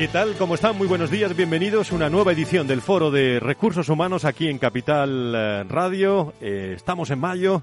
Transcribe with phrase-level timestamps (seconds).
[0.00, 0.34] ¿Qué tal?
[0.38, 0.78] ¿Cómo están?
[0.78, 4.56] Muy buenos días, bienvenidos a una nueva edición del Foro de Recursos Humanos aquí en
[4.56, 6.32] Capital eh, Radio.
[6.40, 7.62] Eh, estamos en mayo,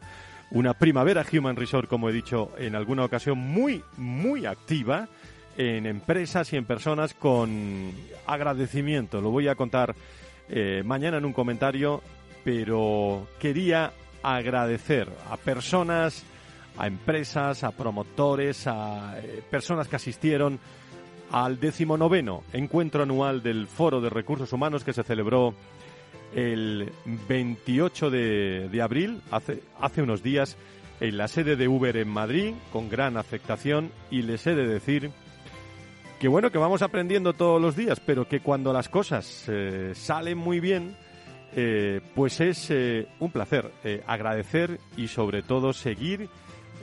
[0.51, 5.07] una primavera Human Resort, como he dicho en alguna ocasión, muy, muy activa
[5.57, 7.91] en empresas y en personas con
[8.27, 9.19] agradecimiento.
[9.19, 9.95] Lo voy a contar
[10.47, 12.03] eh, mañana en un comentario,
[12.43, 16.23] pero quería agradecer a personas,
[16.77, 19.15] a empresas, a promotores, a
[19.49, 20.59] personas que asistieron
[21.31, 25.53] al decimonoveno encuentro anual del Foro de Recursos Humanos que se celebró
[26.35, 26.91] el
[27.27, 30.57] 28 de, abril, hace, unos días,
[30.99, 35.11] en la sede de Uber en Madrid, con gran aceptación, y les he de decir
[36.19, 40.37] que bueno, que vamos aprendiendo todos los días, pero que cuando las cosas eh, salen
[40.37, 40.95] muy bien,
[41.55, 43.71] eh, pues es eh, un placer
[44.07, 46.29] agradecer y sobre todo seguir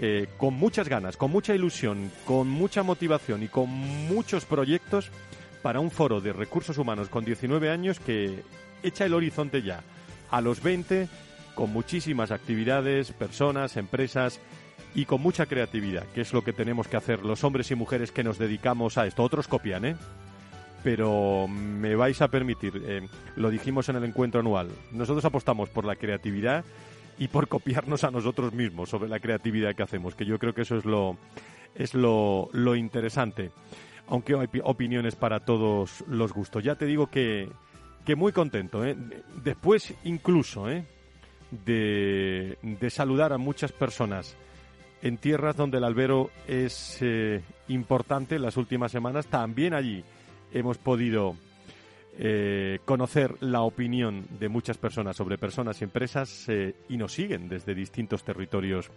[0.01, 5.11] eh, con muchas ganas, con mucha ilusión, con mucha motivación y con muchos proyectos
[5.63, 8.43] para un foro de recursos humanos con 19 años que
[8.83, 9.83] echa el horizonte ya
[10.31, 11.09] a los 20
[11.55, 14.41] con muchísimas actividades, personas, empresas
[14.95, 18.13] y con mucha creatividad, que es lo que tenemos que hacer los hombres y mujeres
[18.13, 19.23] que nos dedicamos a esto.
[19.23, 19.97] Otros copian, ¿eh?
[20.83, 25.85] Pero me vais a permitir, eh, lo dijimos en el encuentro anual, nosotros apostamos por
[25.85, 26.65] la creatividad
[27.19, 30.63] y por copiarnos a nosotros mismos sobre la creatividad que hacemos, que yo creo que
[30.63, 31.17] eso es lo,
[31.75, 33.51] es lo, lo interesante.
[34.07, 36.63] Aunque hay opiniones para todos los gustos.
[36.63, 37.49] Ya te digo que,
[38.05, 38.85] que muy contento.
[38.85, 38.97] ¿eh?
[39.43, 40.85] Después incluso ¿eh?
[41.65, 44.37] de, de, saludar a muchas personas
[45.03, 50.03] en tierras donde el albero es eh, importante las últimas semanas, también allí
[50.53, 51.37] hemos podido
[52.19, 57.49] eh, conocer la opinión de muchas personas sobre personas y empresas eh, y nos siguen
[57.49, 58.91] desde distintos territorios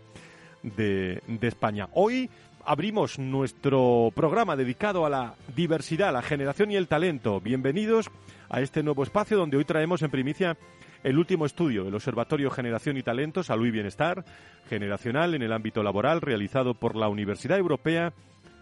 [0.62, 1.90] de, de, España.
[1.94, 2.30] Hoy
[2.64, 7.42] abrimos nuestro programa dedicado a la diversidad, la generación y el talento.
[7.42, 8.12] Bienvenidos
[8.50, 10.58] a este nuevo espacio donde hoy traemos en primicia
[11.04, 14.26] el último estudio del Observatorio Generación y Talento, Salud y Bienestar
[14.70, 18.14] Generacional en el ámbito laboral realizado por la Universidad Europea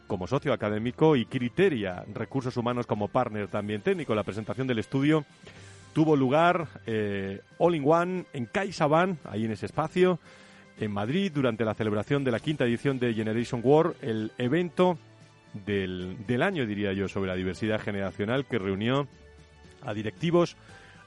[0.07, 4.15] como socio académico y Criteria Recursos Humanos como partner también técnico.
[4.15, 5.25] La presentación del estudio
[5.93, 10.19] tuvo lugar eh, All in One en CaixaBank, ahí en ese espacio,
[10.79, 14.97] en Madrid, durante la celebración de la quinta edición de Generation War, el evento
[15.65, 19.07] del, del año, diría yo, sobre la diversidad generacional que reunió
[19.83, 20.57] a directivos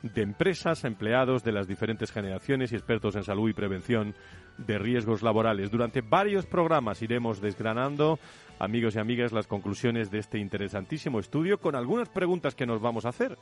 [0.02, 4.14] de empresas, empleados de las diferentes generaciones y expertos en salud y prevención
[4.58, 5.70] de riesgos laborales.
[5.70, 8.18] Durante varios programas iremos desgranando
[8.58, 13.04] amigos y amigas, las conclusiones de este interesantísimo estudio con algunas preguntas que nos vamos
[13.04, 13.38] a hacer.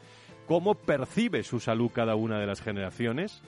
[0.47, 3.43] ¿Cómo percibe su salud cada una de las generaciones?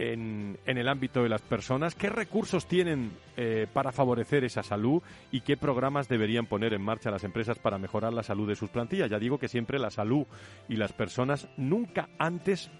[0.00, 5.40] En, el ámbito de las personas, qué recursos tienen eh, para favorecer esa salud y
[5.40, 9.10] qué programas deberían poner en marcha las empresas para mejorar la salud de sus plantillas.
[9.10, 10.24] Ya digo que siempre la salud
[10.68, 12.70] y las personas nunca antes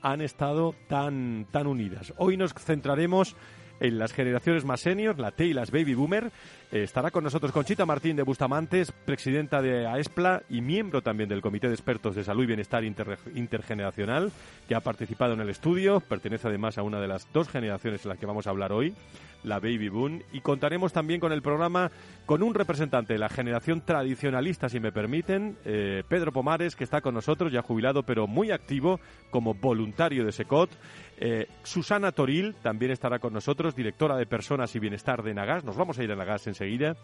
[0.00, 2.14] han estado tan, tan unidas.
[2.16, 3.36] Hoy nos centraremos
[3.80, 6.30] en las generaciones más senior, la T y las baby boomer.
[6.70, 11.42] Eh, estará con nosotros Conchita Martín de Bustamantes, presidenta de AESPLA y miembro también del
[11.42, 14.32] Comité de Expertos de Salud y Bienestar Intergeneracional,
[14.68, 16.00] que ha participado en el estudio.
[16.00, 18.94] Pertenece además a una de las dos generaciones en las que vamos a hablar hoy,
[19.42, 20.22] la baby boom.
[20.32, 21.90] Y contaremos también con el programa
[22.26, 27.00] con un representante de la generación tradicionalista, si me permiten, eh, Pedro Pomares, que está
[27.00, 29.00] con nosotros, ya jubilado, pero muy activo
[29.30, 30.70] como voluntario de SECOT.
[31.18, 35.64] Eh, Susana Toril también estará con nosotros, directora de Personas y Bienestar de Nagas.
[35.64, 36.96] Nos vamos a ir a Nagas enseguida.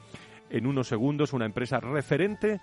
[0.51, 2.61] En unos segundos, una empresa referente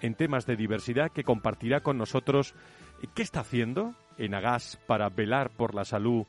[0.00, 2.54] en temas de diversidad que compartirá con nosotros
[3.02, 6.26] eh, qué está haciendo en Nagas para velar por la salud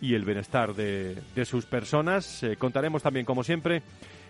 [0.00, 2.42] y el bienestar de, sus personas.
[2.42, 3.82] Eh, contaremos también, como siempre,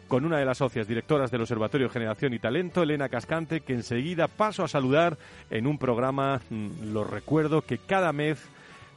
[0.08, 4.28] con una de las socias directoras del Observatorio Generación y Talento, Elena Cascante, que enseguida
[4.28, 5.16] paso a saludar
[5.50, 8.42] en un programa, mm, lo recuerdo, que cada mes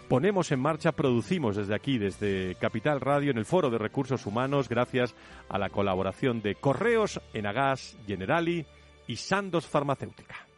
[0.10, 4.70] ponemos en marcha, producimos desde aquí, desde Capital Radio, en el Foro de Recursos Humanos,
[4.70, 5.16] gracias
[5.50, 8.66] a la colaboración de Correos, Enagas, Generali
[9.08, 10.53] y Sandos Farmacéutica.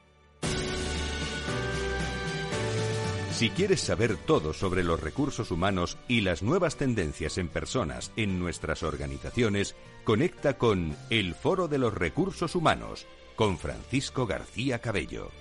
[3.35, 8.39] Si quieres saber todo sobre los recursos humanos y las nuevas tendencias en personas en
[8.39, 13.05] nuestras organizaciones, conecta con El Foro de los Recursos Humanos
[13.35, 15.31] con Francisco García Cabello.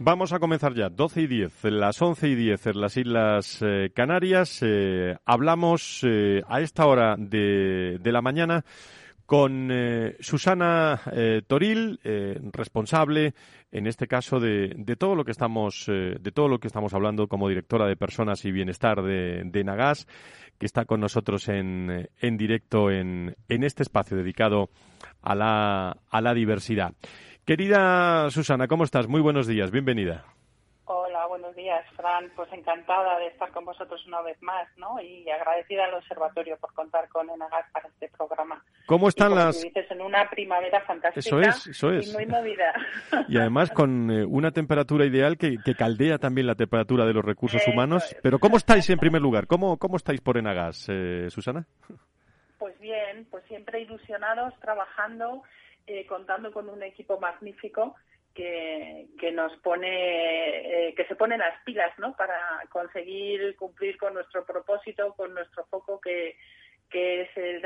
[0.00, 3.92] Vamos a comenzar ya, 12 y 10, las 11 y 10 en las Islas eh,
[3.94, 4.58] Canarias.
[4.62, 8.64] Eh, hablamos eh, a esta hora de, de la mañana
[9.28, 9.70] con
[10.20, 11.02] Susana
[11.46, 12.00] Toril,
[12.50, 13.34] responsable,
[13.70, 17.28] en este caso, de, de, todo lo que estamos, de todo lo que estamos hablando
[17.28, 20.06] como directora de Personas y Bienestar de, de Nagas,
[20.58, 24.70] que está con nosotros en, en directo en, en este espacio dedicado
[25.20, 26.94] a la, a la diversidad.
[27.44, 29.08] Querida Susana, ¿cómo estás?
[29.08, 30.24] Muy buenos días, bienvenida.
[31.28, 32.30] Buenos días, Fran.
[32.34, 35.00] Pues encantada de estar con vosotros una vez más, ¿no?
[35.00, 38.64] Y agradecida al observatorio por contar con Enagas para este programa.
[38.86, 39.62] ¿Cómo están las...?
[39.62, 42.08] Dices, en una primavera fantástica eso es, eso es.
[42.08, 42.72] y muy movida.
[43.28, 47.24] Y además con eh, una temperatura ideal que, que, caldea también la temperatura de los
[47.24, 48.04] recursos Eso humanos.
[48.04, 48.16] es.
[48.22, 49.46] Pero ¿cómo estáis en primer lugar?
[49.46, 51.66] ¿Cómo, cómo estáis por Enagas, eh, Susana?
[52.58, 55.42] Pues bien, pues siempre ilusionados, trabajando,
[55.86, 57.94] eh, contando con un equipo magnífico
[58.38, 62.14] que, que nos pone, eh, que se pone las pilas, ¿no?
[62.14, 62.38] Para
[62.70, 66.36] conseguir cumplir con nuestro propósito, con nuestro foco que,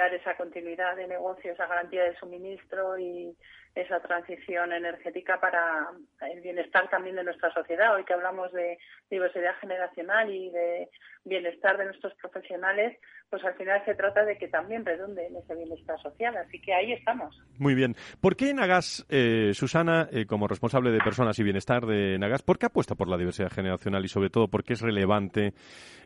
[0.09, 3.37] esa continuidad de negocio, esa garantía de suministro y
[3.75, 5.89] esa transición energética para
[6.31, 7.95] el bienestar también de nuestra sociedad.
[7.95, 8.79] Hoy que hablamos de
[9.11, 10.89] diversidad generacional y de
[11.25, 12.99] bienestar de nuestros profesionales,
[13.31, 16.37] pues al final se trata de que también redunde en ese bienestar social.
[16.37, 17.41] Así que ahí estamos.
[17.59, 17.95] Muy bien.
[18.21, 22.59] ¿Por qué Nagas, eh, Susana, eh, como responsable de personas y bienestar de Nagas, por
[22.59, 25.55] qué apuesta por la diversidad generacional y sobre todo por qué es relevante,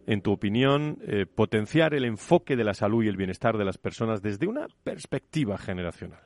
[0.06, 3.78] en tu opinión, eh, potenciar el enfoque de la salud y el bienestar de las
[3.78, 6.20] personas desde una perspectiva generacional?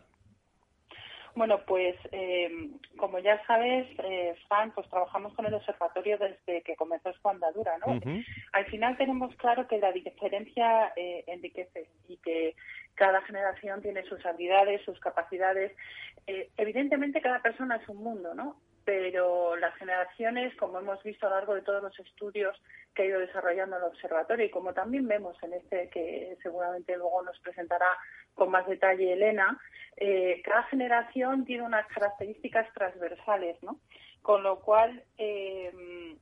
[1.34, 6.76] Bueno, pues eh, como ya sabes, eh, Fran, pues trabajamos con el observatorio desde que
[6.76, 7.94] comenzó su andadura, ¿no?
[7.94, 8.24] Uh -huh.
[8.52, 12.54] Al final tenemos claro que la diferencia eh, enriquece y que
[12.94, 15.72] cada generación tiene sus habilidades, sus capacidades.
[16.26, 18.56] Eh, evidentemente cada persona es un mundo, ¿no?
[18.84, 22.60] Pero las generaciones, como hemos visto a lo largo de todos los estudios
[22.94, 27.22] que ha ido desarrollando el observatorio y como también vemos en este que seguramente luego
[27.22, 27.86] nos presentará
[28.34, 29.60] con más detalle Elena,
[29.96, 33.78] eh, cada generación tiene unas características transversales, ¿no?
[34.22, 36.16] Con lo cual, eh,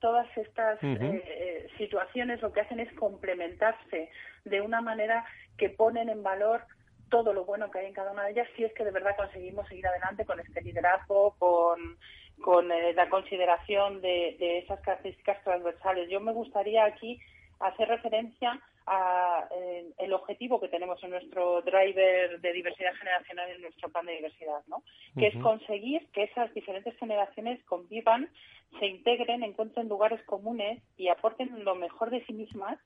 [0.00, 1.22] todas estas uh -huh.
[1.24, 4.10] eh, situaciones lo que hacen es complementarse
[4.44, 5.24] de una manera
[5.56, 6.62] que ponen en valor
[7.10, 9.16] todo lo bueno que hay en cada una de ellas si es que de verdad
[9.16, 11.98] conseguimos seguir adelante con este liderazgo, con,
[12.40, 16.08] con eh, la consideración de, de, esas características transversales.
[16.08, 17.20] Yo me gustaría aquí
[17.58, 23.62] hacer referencia a eh, el objetivo que tenemos en nuestro driver de diversidad generacional en
[23.62, 24.82] nuestro plan de diversidad, ¿no?
[25.14, 25.36] Que uh -huh.
[25.36, 28.30] es conseguir que esas diferentes generaciones convivan,
[28.78, 32.78] se integren, encuentren lugares comunes y aporten lo mejor de sí mismas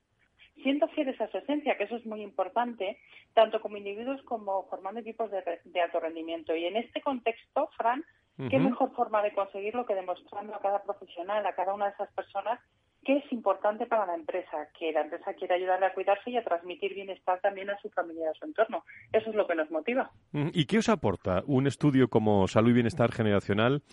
[0.63, 2.97] siendo fieles a su esencia, que eso es muy importante,
[3.33, 6.55] tanto como individuos como formando equipos de, de alto rendimiento.
[6.55, 8.03] Y en este contexto, Fran,
[8.37, 8.49] uh -huh.
[8.49, 12.11] ¿qué mejor forma de conseguirlo que demostrando a cada profesional, a cada una de esas
[12.13, 12.59] personas,
[13.05, 16.43] que es importante para la empresa, que la empresa quiere ayudarle a cuidarse y a
[16.43, 18.83] transmitir bienestar también a su familia y a su entorno.
[19.13, 20.09] Eso es lo que nos motiva.
[20.33, 23.83] ¿Y qué os aporta un estudio como Salud y Bienestar Generacional?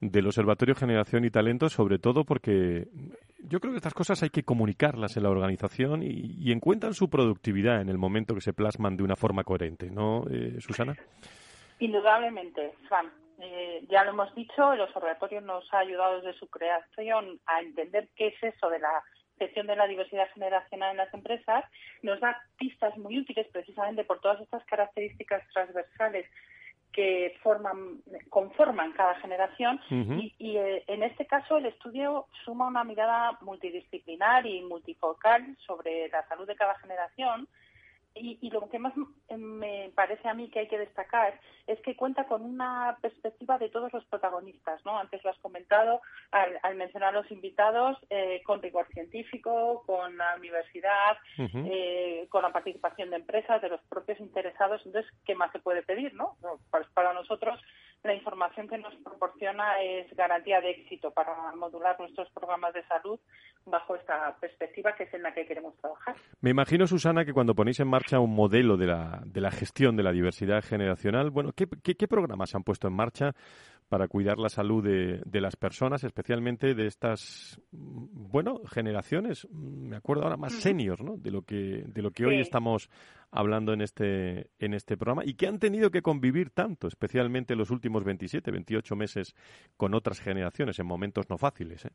[0.00, 2.88] Del Observatorio Generación y Talento, sobre todo porque
[3.38, 7.08] yo creo que estas cosas hay que comunicarlas en la organización y, y encuentran su
[7.08, 10.94] productividad en el momento que se plasman de una forma coherente, ¿no, eh, Susana?
[11.78, 13.10] Indudablemente, Fran.
[13.38, 18.08] Eh, ya lo hemos dicho, el observatorio nos ha ayudado desde su creación a entender
[18.16, 19.02] qué es eso de la
[19.38, 21.64] gestión de la diversidad generacional en las empresas,
[22.02, 26.26] nos da pistas muy útiles precisamente por todas estas características transversales
[26.96, 28.00] que forman,
[28.30, 30.18] conforman cada generación uh -huh.
[30.22, 36.08] y, y eh, en este caso el estudio suma una mirada multidisciplinar y multifocal sobre
[36.08, 37.46] la salud de cada generación
[38.16, 38.94] y, y, lo que más
[39.36, 43.68] me parece a mí que hay que destacar es que cuenta con una perspectiva de
[43.68, 44.98] todos los protagonistas, ¿no?
[44.98, 50.16] Antes lo has comentado al, al mencionar a los invitados, eh, con rigor científico, con
[50.16, 51.68] la universidad, uh -huh.
[51.70, 54.84] eh, con la participación de empresas, de los propios interesados.
[54.84, 56.36] Entonces, ¿qué más se puede pedir, no?
[56.70, 57.60] Pues para nosotros
[58.06, 63.18] la información que nos proporciona es garantía de éxito para modular nuestros programas de salud
[63.66, 66.14] bajo esta perspectiva que es en la que queremos trabajar.
[66.40, 69.96] Me imagino, Susana, que cuando ponéis en marcha un modelo de la, de la gestión
[69.96, 73.34] de la diversidad generacional, bueno, ¿qué, qué, qué programas han puesto en marcha
[73.88, 80.24] para cuidar la salud de, de, las personas, especialmente de estas, bueno, generaciones, me acuerdo
[80.24, 81.16] ahora más seniors, ¿no?
[81.16, 82.90] De lo que, de lo que hoy estamos
[83.30, 87.70] hablando en este, en este programa y que han tenido que convivir tanto, especialmente los
[87.70, 89.34] últimos 27, 28 meses
[89.76, 91.92] con otras generaciones en momentos no fáciles, ¿eh?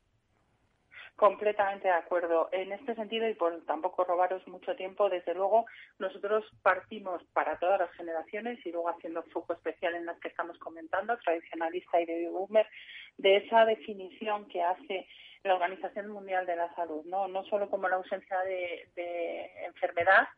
[1.16, 2.48] Completamente de acuerdo.
[2.52, 5.66] En este sentido, y por tampoco robaros mucho tiempo, desde luego
[5.98, 10.58] nosotros partimos para todas las generaciones y luego haciendo foco especial en las que estamos
[10.58, 12.66] comentando, tradicionalista y de boomer,
[13.18, 15.06] de esa definición que hace
[15.44, 20.28] la Organización Mundial de la Salud, no, no solo como la ausencia de, de enfermedad,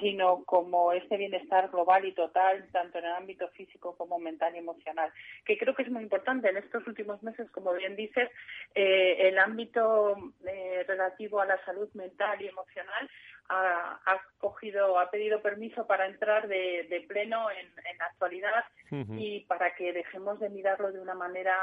[0.00, 4.58] sino como este bienestar global y total, tanto en el ámbito físico como mental y
[4.58, 5.10] emocional,
[5.44, 6.48] que creo que es muy importante.
[6.48, 8.30] En estos últimos meses, como bien dices,
[8.74, 13.10] eh, el ámbito eh, relativo a la salud mental y emocional
[13.48, 19.92] ha, cogido, ha pedido permiso para entrar de, pleno en, la actualidad y para que
[19.92, 21.56] dejemos de mirarlo de una manera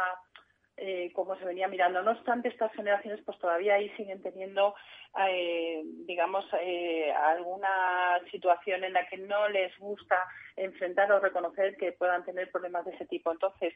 [0.78, 2.02] eh, como se venía mirando.
[2.02, 4.74] No obstante, estas generaciones pues todavía ahí siguen teniendo,
[5.28, 10.18] eh, digamos, eh, alguna situación en la que no les gusta
[10.56, 13.32] enfrentar o reconocer que puedan tener problemas de ese tipo.
[13.32, 13.74] Entonces,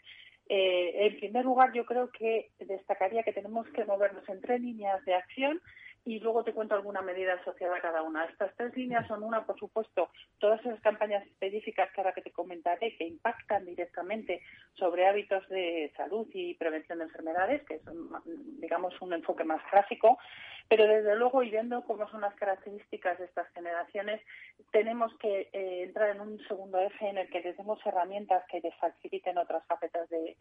[0.49, 5.13] en primer lugar, yo creo que destacaría que tenemos que movernos en tres líneas de
[5.13, 5.61] acción
[6.07, 8.23] y luego te cuento alguna medida asociada a cada una.
[8.23, 10.09] Estas tres líneas son una, por supuesto,
[10.39, 14.41] todas esas campañas específicas que ahora que te comentaré que impactan directamente
[14.75, 17.81] sobre hábitos de salud y prevención de enfermedades, que es,
[18.61, 20.17] digamos, un enfoque más clásico,
[20.69, 24.21] pero desde luego, y viendo cómo son las características de estas generaciones,
[24.71, 28.59] tenemos que eh, entrar en un segundo eje en el que les demos herramientas que
[28.59, 30.35] les faciliten otras facetas de,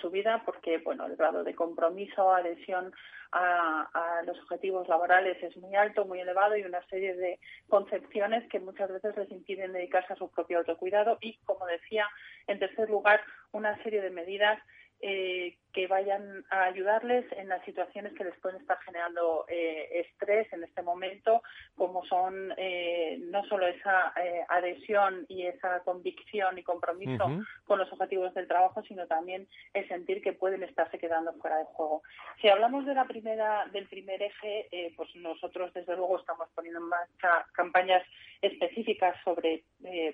[0.00, 2.92] su vida, porque bueno, el grado de compromiso, adhesión
[3.32, 8.48] a, a, los objetivos laborales es muy alto, muy elevado y una serie de concepciones
[8.48, 11.18] que muchas veces les impiden dedicarse a su propio autocuidado.
[11.20, 12.08] Y, como decía,
[12.46, 13.20] en tercer lugar,
[13.52, 14.58] una serie de medidas
[15.06, 20.50] eh, que vayan a ayudarles en las situaciones que les pueden estar generando eh, estrés
[20.52, 21.42] en este momento,
[21.74, 24.14] como son eh, no solo esa
[24.48, 27.26] adhesión y esa convicción y compromiso
[27.64, 31.64] con los objetivos del trabajo, sino también el sentir que pueden estarse quedando fuera de
[31.64, 32.02] juego.
[32.40, 36.88] Si hablamos de la primera, del primer eje, pues nosotros desde luego estamos poniendo en
[36.88, 38.04] marcha campañas
[38.40, 39.64] específicas sobre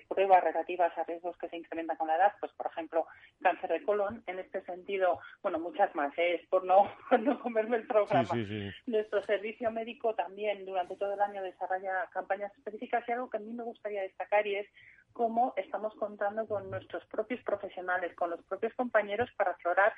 [0.07, 3.05] pruebas relativas a riesgos que se incrementan con la edad, pues por ejemplo
[3.41, 4.23] cáncer de colon.
[4.25, 4.80] En este sentido,
[5.41, 6.35] bueno, muchas más, ¿eh?
[6.35, 8.29] es por no, no comerme el programa.
[8.85, 13.41] Nuestro servicio médico también durante todo el año desarrolla campañas específicas y algo que a
[13.41, 14.67] mí me gustaría destacar y es
[15.13, 19.93] cómo estamos contando con nuestros propios profesionales, con los propios compañeros para aflorar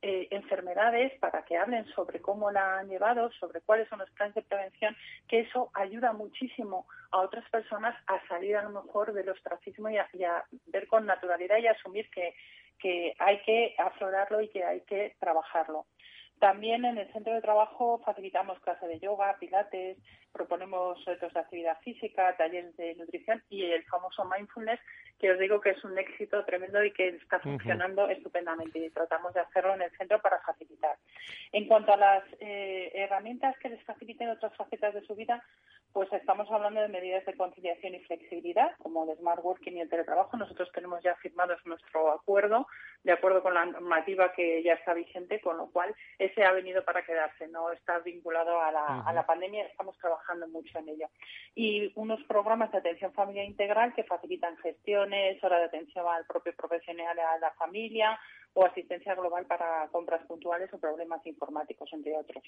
[0.00, 4.34] eh, enfermedades para que hablen sobre cómo la han llevado, sobre cuáles son los planes
[4.36, 9.28] de prevención, que eso ayuda muchísimo a otras personas a salir a lo mejor del
[9.28, 12.32] ostracismo y a, y a ver con naturalidad y asumir que
[12.78, 15.86] que hay que aflorarlo y que hay que trabajarlo.
[16.38, 19.98] También en el centro de trabajo facilitamos clases de yoga, pilates,
[20.38, 24.80] proponemos retos de actividad física, talleres de nutrición y el famoso mindfulness,
[25.18, 29.34] que os digo que es un éxito tremendo y que está funcionando estupendamente y tratamos
[29.34, 30.96] de hacerlo en el centro para facilitar.
[31.50, 35.42] En cuanto a las eh, herramientas que les faciliten otras facetas de su vida,
[35.92, 39.88] pues estamos hablando de medidas de conciliación y flexibilidad, como el smart working y el
[39.88, 40.36] teletrabajo.
[40.36, 42.68] Nosotros tenemos ya firmados nuestro acuerdo,
[43.02, 46.84] de acuerdo con la normativa que ya está vigente, con lo cual ese ha venido
[46.84, 51.08] para quedarse, no está vinculado a la, a la pandemia, estamos trabajando mucho en ello.
[51.54, 56.54] Y unos programas de atención familiar integral que facilitan gestiones, hora de atención al propio
[56.54, 58.18] profesional a la familia,
[58.54, 62.42] o asistencia global para compras puntuales o problemas informáticos, entre otros.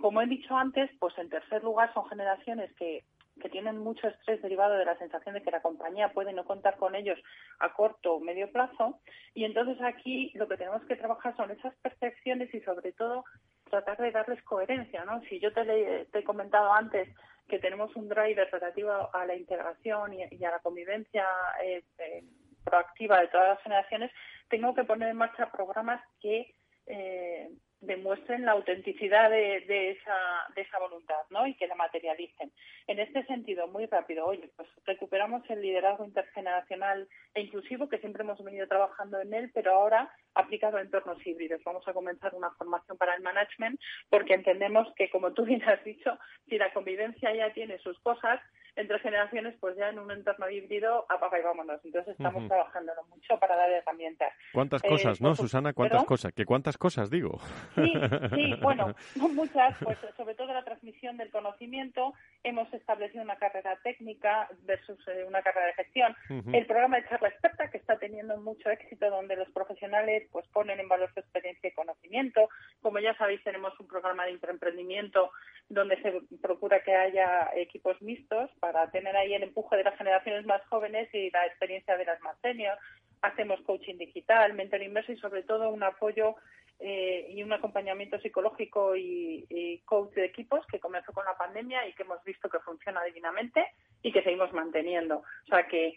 [0.00, 3.04] Como he dicho antes, pues en tercer lugar son generaciones que,
[3.40, 6.76] que tienen mucho estrés derivado de la sensación de que la compañía puede no contar
[6.76, 7.18] con ellos
[7.58, 9.00] a corto o medio plazo.
[9.34, 13.24] Y entonces aquí lo que tenemos que trabajar son esas percepciones y sobre todo
[13.72, 15.22] tratar de darles coherencia, ¿no?
[15.22, 17.08] Si yo te, he comentado antes
[17.48, 21.26] que tenemos un driver relativo a la integración y, a la convivencia
[21.64, 22.22] eh, eh,
[22.62, 24.10] proactiva de todas las generaciones,
[24.50, 26.54] tengo que poner en marcha programas que
[26.86, 27.48] eh,
[27.82, 30.16] demuestren la autenticidad de, esa,
[30.54, 31.46] de esa voluntad ¿no?
[31.46, 32.52] y que la materialicen.
[32.86, 38.22] En este sentido, muy rápido, oye, pues recuperamos el liderazgo intergeneracional e inclusivo que siempre
[38.22, 41.62] hemos venido trabajando en él, pero ahora aplicado a entornos híbridos.
[41.64, 45.82] Vamos a comenzar una formación para el management porque entendemos que, como tú bien has
[45.84, 48.40] dicho, si la convivencia ya tiene sus cosas,
[48.76, 51.80] entre generaciones, pues ya en un entorno híbrido, apaga y vámonos.
[51.84, 54.32] Entonces estamos trabajando mucho para dar herramientas.
[54.52, 55.72] ¿Cuántas cosas, no, Susana?
[55.72, 56.32] ¿Cuántas cosas?
[56.32, 57.38] ¿Qué cuántas cosas digo?
[57.74, 57.92] Sí,
[58.34, 58.94] sí, bueno,
[59.34, 62.14] muchas, pues sobre todo la transmisión del conocimiento.
[62.44, 66.16] Hemos establecido una carrera técnica versus una carrera de gestión.
[66.52, 70.80] El programa de charla experta, que está teniendo mucho éxito, donde los profesionales pues ponen
[70.80, 72.48] en valor su experiencia y conocimiento.
[72.80, 75.30] Como ya sabéis, tenemos un programa de emprendimiento
[75.68, 80.44] donde se procura que haya equipos mixtos para tener ahí el empuje de las generaciones
[80.44, 82.76] más jóvenes y la experiencia de las más senior.
[83.22, 86.36] Hacemos coaching digital, mentor inverso y sobre todo un apoyo
[86.84, 91.92] eh, y un acompañamiento psicológico y, coach de equipos que comenzó con la pandemia y
[91.92, 93.64] que hemos visto que funciona divinamente
[94.02, 95.18] y que seguimos manteniendo.
[95.18, 95.94] O sea que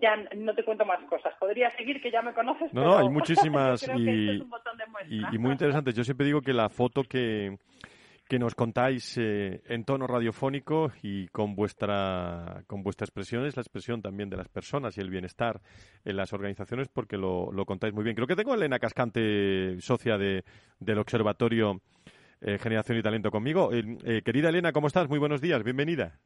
[0.00, 1.34] ya no te cuento más cosas.
[1.38, 2.72] Podría seguir, que ya me conoces.
[2.72, 4.42] No, no, hay muchísimas y,
[5.10, 5.94] y, muy interesantes.
[5.94, 7.58] Yo siempre digo que la foto que,
[8.32, 13.60] que nos contáis eh, en tono radiofónico y con vuestra, con vuestra expresión es la
[13.60, 15.60] expresión también de las personas y el bienestar
[16.02, 18.16] en las organizaciones porque lo, lo contáis muy bien.
[18.16, 20.44] Creo que tengo a Elena Cascante, socia de,
[20.80, 21.82] del Observatorio
[22.40, 23.68] eh, Generación y Talento conmigo.
[23.70, 25.10] Eh, querida Elena, ¿cómo estás?
[25.10, 26.18] Muy buenos días, bienvenida.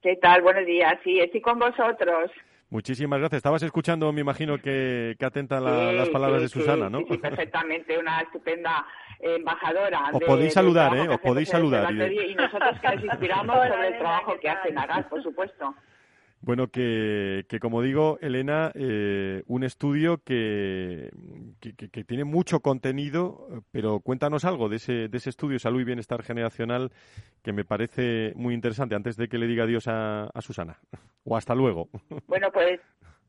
[0.00, 0.40] ¿Qué tal?
[0.40, 0.94] Buenos días.
[1.04, 2.30] Sí, estoy con vosotros.
[2.68, 3.38] Muchísimas gracias.
[3.38, 6.98] Estabas escuchando, me imagino que, que atenta las palabras de Susana, ¿no?
[7.08, 7.96] Sí, perfectamente.
[7.98, 8.84] Una estupenda
[9.20, 10.10] embajadora.
[10.12, 11.08] Os podéis saludar, ¿eh?
[11.08, 11.92] Os podéis saludar.
[11.92, 15.74] Y, nosotros que nos inspiramos sobre el trabajo que hace Nagal, por supuesto.
[16.46, 21.10] Bueno, que, que como digo, Elena, eh, un estudio que,
[21.60, 26.22] que, tiene mucho contenido, pero cuéntanos algo de ese, de ese estudio Salud y Bienestar
[26.22, 26.92] Generacional
[27.42, 30.78] que me parece muy interesante antes de que le diga adiós a, Susana.
[31.24, 31.88] O hasta luego.
[32.28, 32.78] Bueno, pues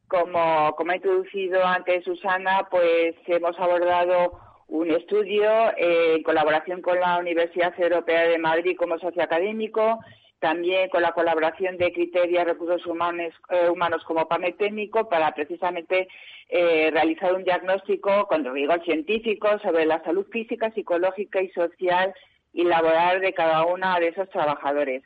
[0.07, 6.99] como, como ha introducido antes Susana, pues hemos abordado un estudio eh, en colaboración con
[6.99, 9.97] la Universidad Europea de Madrid como socio académico,
[10.39, 16.07] también con la colaboración de Criteria Recursos Humanos, eh, humanos como panel técnico para precisamente
[16.49, 22.13] eh, realizar un diagnóstico con rigor científico sobre la salud física, psicológica y social
[22.53, 25.03] y laboral de cada uno de esos trabajadores.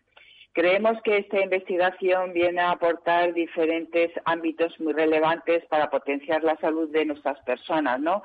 [0.53, 6.89] Creemos que esta investigación viene a aportar diferentes ámbitos muy relevantes para potenciar la salud
[6.89, 8.21] de nuestras personas, ¿no?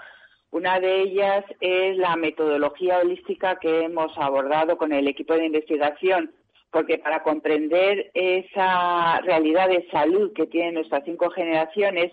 [0.50, 6.32] Una de ellas es la metodología holística que hemos abordado con el equipo de investigación,
[6.76, 12.12] porque para comprender esa realidad de salud que tienen nuestras cinco generaciones,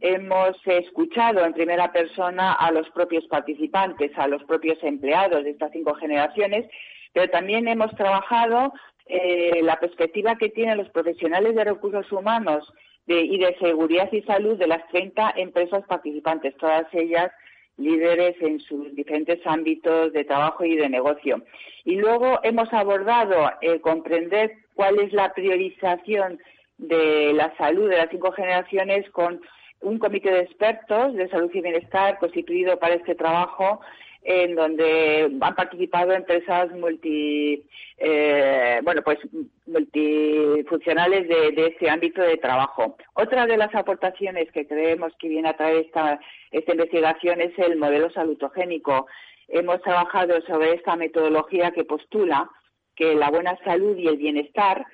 [0.00, 5.72] hemos escuchado en primera persona a los propios participantes, a los propios empleados de estas
[5.72, 6.64] cinco generaciones,
[7.12, 8.72] pero también hemos trabajado
[9.04, 12.66] eh, la perspectiva que tienen los profesionales de recursos humanos
[13.06, 17.30] y de seguridad y salud de las 30 empresas participantes, todas ellas
[17.78, 21.42] líderes en sus diferentes ámbitos de trabajo y de negocio.
[21.84, 26.38] Y luego hemos abordado eh, comprender cuál es la priorización
[26.76, 29.40] de la salud de las cinco generaciones con
[29.80, 33.80] un comité de expertos de salud y bienestar constituido para este trabajo
[34.30, 37.64] en donde han participado empresas multi,
[37.96, 39.18] eh, bueno, pues
[39.66, 42.98] multifuncionales de, de, este ámbito de trabajo.
[43.14, 47.78] Otra de las aportaciones que creemos que viene a traer esta, esta investigación es el
[47.78, 49.06] modelo salutogénico.
[49.48, 52.50] Hemos trabajado sobre esta metodología que postula
[52.96, 54.84] que la buena salud y el bienestar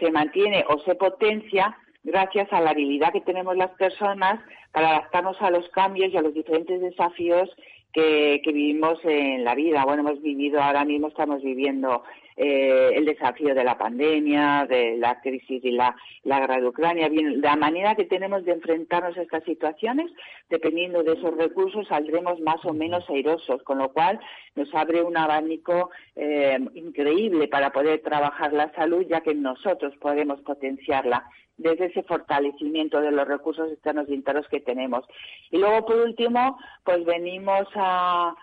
[0.00, 4.40] se mantiene o se potencia gracias a la habilidad que tenemos las personas
[4.72, 7.48] para adaptarnos a los cambios y a los diferentes desafíos
[7.92, 9.84] que, vivimos en la vida.
[9.84, 12.02] Bueno, hemos vivido, ahora mismo estamos viviendo
[12.42, 17.10] eh, el desafío de la pandemia, de la crisis y la, la guerra de Ucrania.
[17.10, 20.10] Bien, la manera que tenemos de enfrentarnos a estas situaciones,
[20.48, 24.18] dependiendo de esos recursos, saldremos más o menos airosos, con lo cual
[24.54, 30.40] nos abre un abanico eh, increíble para poder trabajar la salud, ya que nosotros podemos
[30.40, 31.26] potenciarla
[31.58, 35.04] desde ese fortalecimiento de los recursos externos y internos que tenemos.
[35.50, 38.34] Y luego, por último, pues venimos a,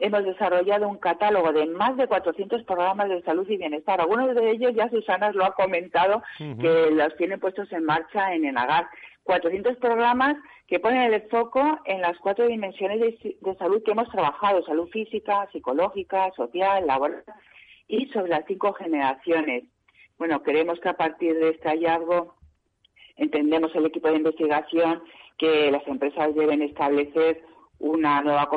[0.00, 4.00] hemos desarrollado un catálogo de más de 400 programas de salud y bienestar.
[4.00, 8.44] Algunos de ellos ya Susana lo ha comentado, que los tienen puestos en marcha en
[8.44, 8.86] ENAGAR.
[9.24, 14.10] 400 programas que ponen el foco en las cuatro dimensiones de, de salud que hemos
[14.10, 17.24] trabajado, salud física, psicológica, social, laboral
[17.88, 19.64] y sobre las cinco generaciones.
[20.18, 22.34] Bueno, creemos que a partir de este hallazgo
[23.16, 25.02] entendemos el equipo de investigación
[25.38, 27.42] que las empresas deben establecer
[27.78, 28.48] una nueva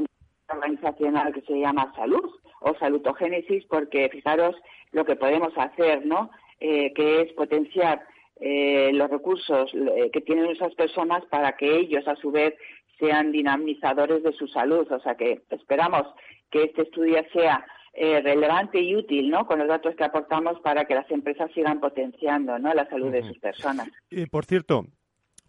[0.50, 2.30] organizacional que se llama salud
[2.62, 4.56] o salutogénesis porque fijaros
[4.92, 6.32] lo que podemos hacer, ¿no?
[6.60, 8.04] Eh, que es potenciar
[8.40, 12.54] eh, los recursos eh, que tienen esas personas para que ellos a su vez
[13.00, 14.92] sean dinamizadores de su salud.
[14.92, 16.04] O sea que esperamos
[16.52, 19.48] que este estudio sea eh, relevante y útil, ¿no?
[19.48, 22.74] Con los datos que aportamos para que las empresas sigan potenciando, ¿no?
[22.74, 23.90] La salud de sus personas.
[24.30, 24.86] por cierto,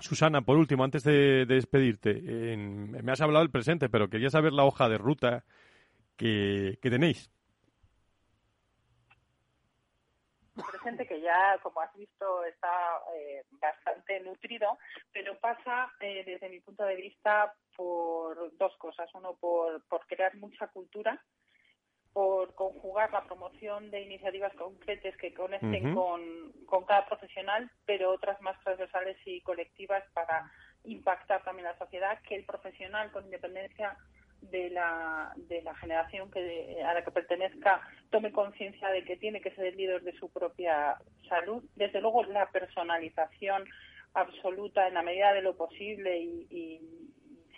[0.00, 4.64] Susana, por último, antes de, despedirte, me has hablado del presente, pero quería saber la
[4.64, 5.44] hoja de ruta
[6.16, 7.30] que, tenéis.
[10.54, 14.78] presente que ya, como has visto, está eh, bastante nutrido,
[15.12, 19.08] pero pasa, eh, desde mi punto de vista, por dos cosas.
[19.14, 21.20] Uno, por crear mucha cultura
[22.18, 26.20] por conjugar la promoción de iniciativas concretas que conecten con,
[26.66, 30.50] con, cada profesional, pero otras más transversales y colectivas para
[30.82, 33.96] impactar también la sociedad, que el profesional, con independencia
[34.40, 39.40] de la, de la generación que, a la que pertenezca, tome conciencia de que tiene
[39.40, 40.96] que ser el líder de su propia
[41.28, 41.62] salud.
[41.76, 43.64] Desde luego, la personalización
[44.14, 46.80] absoluta en la medida de lo posible y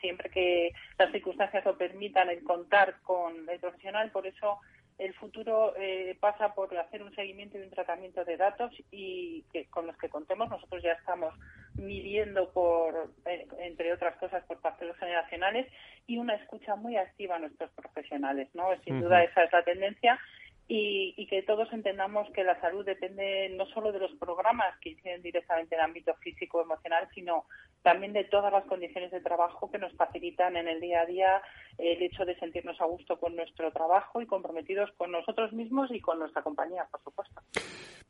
[0.00, 4.10] siempre que las circunstancias lo permitan, el contar con el profesional.
[4.10, 4.58] Por eso
[4.98, 9.66] el futuro eh, pasa por hacer un seguimiento y un tratamiento de datos y que
[9.66, 10.50] con los que contemos.
[10.50, 11.34] Nosotros ya estamos
[11.74, 15.66] midiendo por eh, entre otras cosas por factores generacionales
[16.06, 20.18] y una escucha muy activa a nuestros profesionales no sin duda esa es la tendencia
[20.72, 25.20] y, que todos entendamos que la salud depende no solo de los programas que inciden
[25.20, 27.44] directamente en el ámbito físico emocional, sino
[27.82, 31.42] también de todas las condiciones de trabajo que nos facilitan en el día a día
[31.76, 36.00] el hecho de sentirnos a gusto con nuestro trabajo y comprometidos con nosotros mismos y
[36.00, 37.40] con nuestra compañía, por supuesto.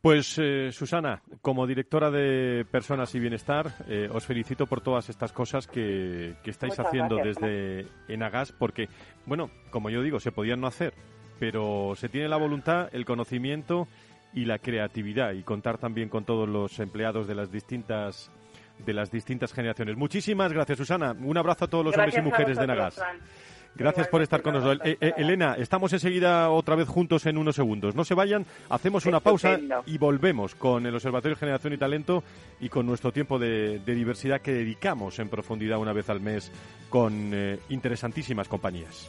[0.03, 5.33] Pues eh, Susana, como directora de Personas y Bienestar, eh, os felicito por todas estas
[5.33, 8.88] cosas que, estáis haciendo desde Enagas, porque,
[9.25, 10.94] bueno, como yo digo, se podían no hacer,
[11.40, 13.88] pero se tiene la voluntad, el conocimiento
[14.33, 18.31] y la creatividad y contar también con todos los empleados de las distintas
[18.79, 19.96] de las distintas generaciones.
[19.96, 21.14] Muchísimas gracias, Susana.
[21.18, 23.00] Un abrazo a todos los hombres y mujeres de Nagas.
[23.74, 24.81] Gracias por estar con nosotros.
[24.87, 27.94] Eh, eh, Elena, estamos enseguida otra vez juntos en unos segundos.
[27.94, 32.24] No se vayan, hacemos una pausa y volvemos con el Observatorio Generación y Talento
[32.59, 36.50] y con nuestro tiempo de, diversidad que dedicamos en profundidad una vez al mes
[36.88, 39.09] con eh, interesantísimas compañías.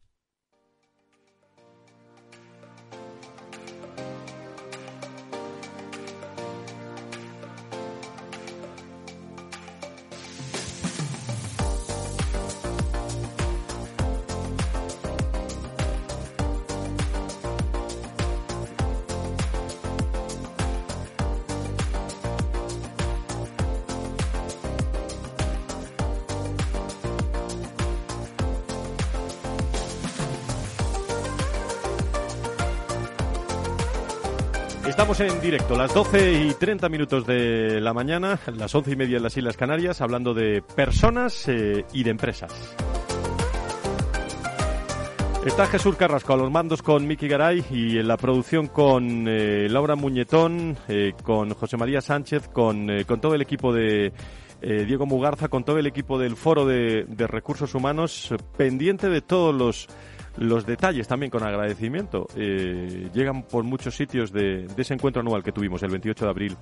[34.87, 39.17] Estamos en directo, las 12 y 30 minutos de la mañana, las 11 y media
[39.17, 42.51] en las Islas Canarias, hablando de personas eh, y de empresas.
[45.45, 49.67] Está Jesús Carrasco a los mandos con Miki Garay y en la producción con eh,
[49.69, 54.11] Laura Muñetón, eh, con José María Sánchez, con, con todo el equipo de
[54.61, 59.87] Diego Mugarza, con todo el equipo del Foro de Recursos Humanos, pendiente de todos los
[60.37, 65.51] los detalles también con agradecimiento eh, llegan por muchos sitios de, ese encuentro anual que
[65.51, 66.57] tuvimos el 28 de abril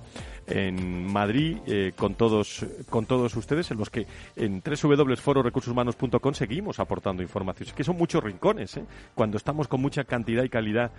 [0.46, 4.06] en Madrid eh, con todos con todos ustedes en los que
[4.36, 7.68] en www.fororecursoshumanos.com seguimos aportando información.
[7.68, 8.76] Es que son muchos rincones.
[8.76, 8.84] ¿eh?
[9.14, 10.90] Cuando estamos con mucha cantidad y calidad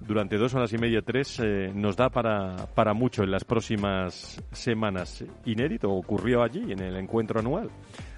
[0.00, 1.40] durante dos horas y media, tres,
[1.74, 5.24] nos da para, para mucho en las próximas semanas.
[5.44, 7.70] Inédito ocurrió allí en el encuentro anual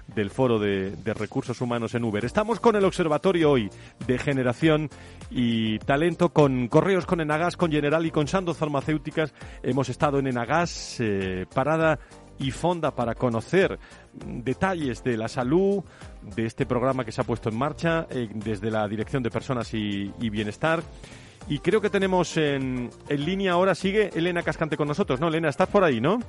[0.07, 2.23] del Foro de, Recursos Humanos en Uber.
[2.25, 3.69] Estamos con el Observatorio hoy
[4.05, 4.89] de Generación
[5.29, 9.33] y Talento, con Correos, con Enagas, con General y con Sandoz Farmacéuticas.
[9.61, 11.99] Hemos estado en Enagas, eh, parada
[12.39, 13.79] y fonda para conocer
[14.13, 15.83] detalles de la salud,
[16.35, 19.73] de este programa que se ha puesto en marcha eh, desde la Dirección de Personas
[19.73, 20.81] y, Bienestar.
[21.47, 25.27] Y creo que tenemos en, en, línea ahora, sigue Elena Cascante con nosotros, ¿no?
[25.27, 26.19] Elena, estás por ahí, ¿no?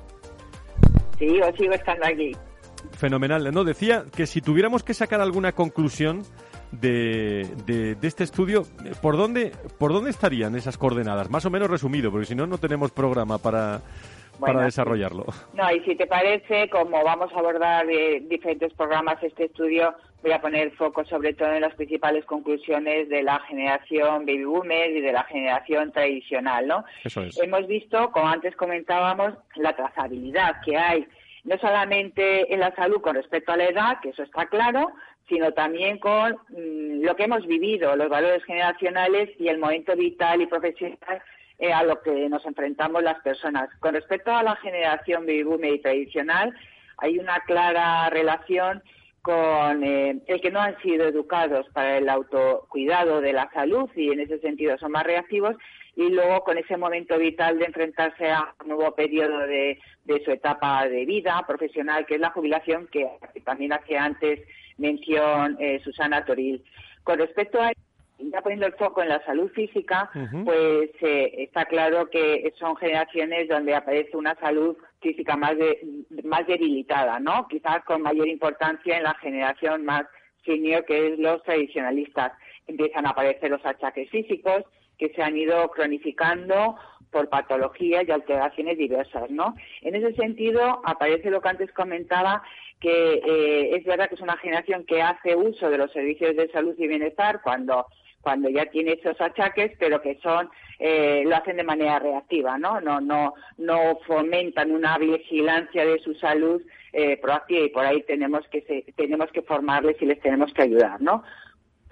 [1.17, 2.33] Sí, yo sigo estando aquí.
[2.97, 3.51] Fenomenal.
[3.53, 6.23] No, decía que si tuviéramos que sacar alguna conclusión
[6.71, 8.63] de, de, este estudio,
[9.01, 11.29] ¿por dónde, ¿por dónde estarían esas coordenadas?
[11.29, 13.81] Más o menos resumido, porque si no, no tenemos programa para,
[14.39, 15.25] para desarrollarlo.
[15.53, 20.31] No, y si te parece, como vamos a abordar eh, diferentes programas este estudio, voy
[20.31, 25.01] a poner foco sobre todo en las principales conclusiones de la generación baby boomer y
[25.01, 26.85] de la generación tradicional, ¿no?
[27.03, 27.39] Eso es.
[27.39, 31.07] Hemos visto, como antes comentábamos, la trazabilidad que hay
[31.45, 34.91] no solamente en la salud con respecto a la edad, que eso está claro,
[35.29, 40.41] sino también con mm, lo que hemos vivido, los valores generacionales y el momento vital
[40.41, 41.21] y profesional
[41.59, 43.69] eh, a lo que nos enfrentamos las personas.
[43.79, 46.53] Con respecto a la generación baby boomer y tradicional,
[46.97, 48.81] hay una clara relación
[49.21, 54.11] con eh, el que no han sido educados para el autocuidado de la salud y
[54.11, 55.55] en ese sentido son más reactivos
[55.95, 59.79] y luego con ese momento vital de enfrentarse a un nuevo periodo de,
[60.23, 63.09] su etapa de vida profesional, que es la jubilación, que
[63.43, 64.41] también hacía antes
[64.77, 66.63] mención eh, Susana Toril.
[67.03, 67.71] Con respecto a
[68.17, 70.09] ya poniendo el foco en la salud física,
[70.45, 75.55] pues eh, está claro que son generaciones donde aparece una salud física más,
[76.23, 77.47] más debilitada, ¿no?
[77.49, 80.05] Quizás con mayor importancia en la generación más
[80.45, 82.31] senior, que es los tradicionalistas.
[82.67, 84.63] Empiezan a aparecer los achaques físicos,
[84.97, 86.77] que se han ido cronificando
[87.11, 89.55] por patologías y alteraciones diversas, ¿no?
[89.81, 92.43] En ese sentido, aparece lo que antes comentaba,
[92.79, 96.49] que eh, es verdad que es una generación que hace uso de los servicios de
[96.49, 97.87] salud y bienestar cuando
[98.21, 102.81] cuando ya tiene esos achaques, pero que son eh, lo hacen de manera reactiva, ¿no?
[102.81, 108.47] No no no fomentan una vigilancia de su salud eh, proactiva y por ahí tenemos
[108.49, 108.61] que
[108.95, 111.23] tenemos que formarles y les tenemos que ayudar, ¿no?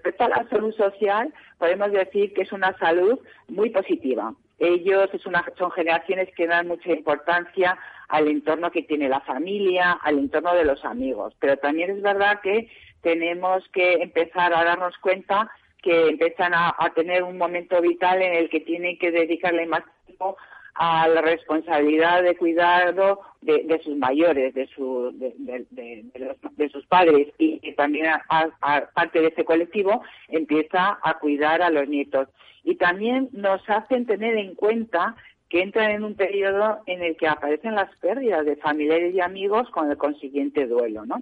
[0.03, 4.33] respecto a la salud social, podemos decir que es una salud muy positiva.
[4.63, 9.91] Ellos es una, son generaciones que dan mucha importancia al entorno que tiene la familia,
[9.91, 11.35] al entorno de los amigos.
[11.39, 12.69] Pero también es verdad que
[13.01, 18.35] tenemos que empezar a darnos cuenta que empiezan a, a tener un momento vital en
[18.35, 20.37] el que tienen que dedicarle más tiempo
[20.75, 28.07] a la responsabilidad de cuidado de, sus mayores, de, su, de, sus padres y, también
[28.07, 32.29] a, parte de ese colectivo empieza a cuidar a los nietos.
[32.63, 35.15] Y también nos hacen tener en cuenta
[35.49, 39.69] que entran en un periodo en el que aparecen las pérdidas de familiares y amigos
[39.69, 41.21] con el consiguiente duelo, ¿no?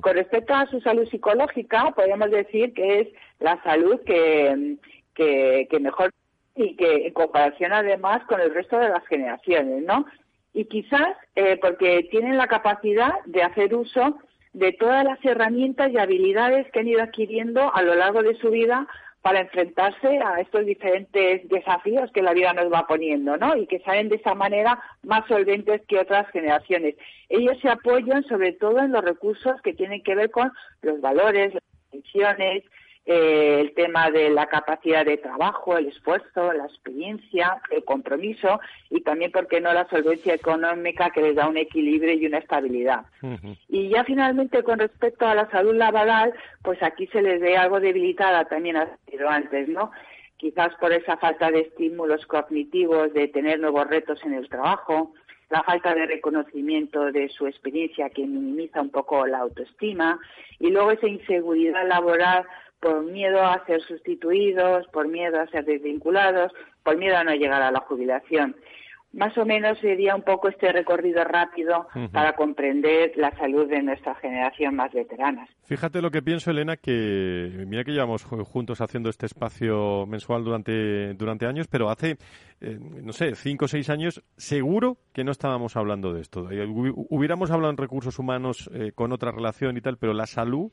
[0.00, 3.08] Con respecto a su salud psicológica, podemos decir que es
[3.40, 4.76] la salud que,
[5.14, 6.12] que, que mejor
[6.56, 10.06] y que en comparación además con el resto de las generaciones, ¿no?
[10.54, 14.18] Y quizás eh, porque tienen la capacidad de hacer uso
[14.54, 18.50] de todas las herramientas y habilidades que han ido adquiriendo a lo largo de su
[18.50, 18.88] vida
[19.20, 23.56] para enfrentarse a estos diferentes desafíos que la vida nos va poniendo, ¿no?
[23.56, 26.94] Y que salen de esa manera más solventes que otras generaciones.
[27.28, 31.54] Ellos se apoyan sobre todo en los recursos que tienen que ver con los valores,
[31.54, 32.62] las decisiones,
[33.08, 38.58] eh, el tema de la capacidad de trabajo, el esfuerzo, la experiencia, el compromiso
[38.90, 42.38] y también, ¿por qué no?, la solvencia económica que les da un equilibrio y una
[42.38, 43.06] estabilidad.
[43.68, 47.78] Y ya finalmente, con respecto a la salud laboral, pues aquí se les ve algo
[47.78, 49.92] debilitada también, ha sido antes, ¿no?
[50.36, 55.14] Quizás por esa falta de estímulos cognitivos, de tener nuevos retos en el trabajo,
[55.48, 60.18] la falta de reconocimiento de su experiencia que minimiza un poco la autoestima
[60.58, 62.44] y luego esa inseguridad laboral
[62.80, 67.62] por miedo a ser sustituidos, por miedo a ser desvinculados, por miedo a no llegar
[67.62, 68.56] a la jubilación.
[69.12, 74.14] Más o menos sería un poco este recorrido rápido para comprender la salud de nuestra
[74.16, 75.48] generación más veteranas.
[75.62, 81.14] Fíjate lo que pienso, Elena, que mira que llevamos juntos haciendo este espacio mensual durante,
[81.14, 82.18] durante años, pero hace,
[82.60, 86.50] eh, no sé, cinco o seis años, seguro que no estábamos hablando de esto.
[86.50, 90.72] Eh, hubiéramos hablado en recursos humanos eh, con otra relación y tal, pero la salud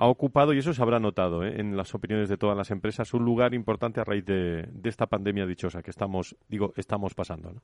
[0.00, 1.56] ha ocupado, y eso se habrá notado ¿eh?
[1.58, 5.44] en las opiniones de todas las empresas, un lugar importante a raíz de, esta pandemia
[5.44, 7.52] dichosa que estamos, digo, estamos pasando.
[7.52, 7.60] ¿no?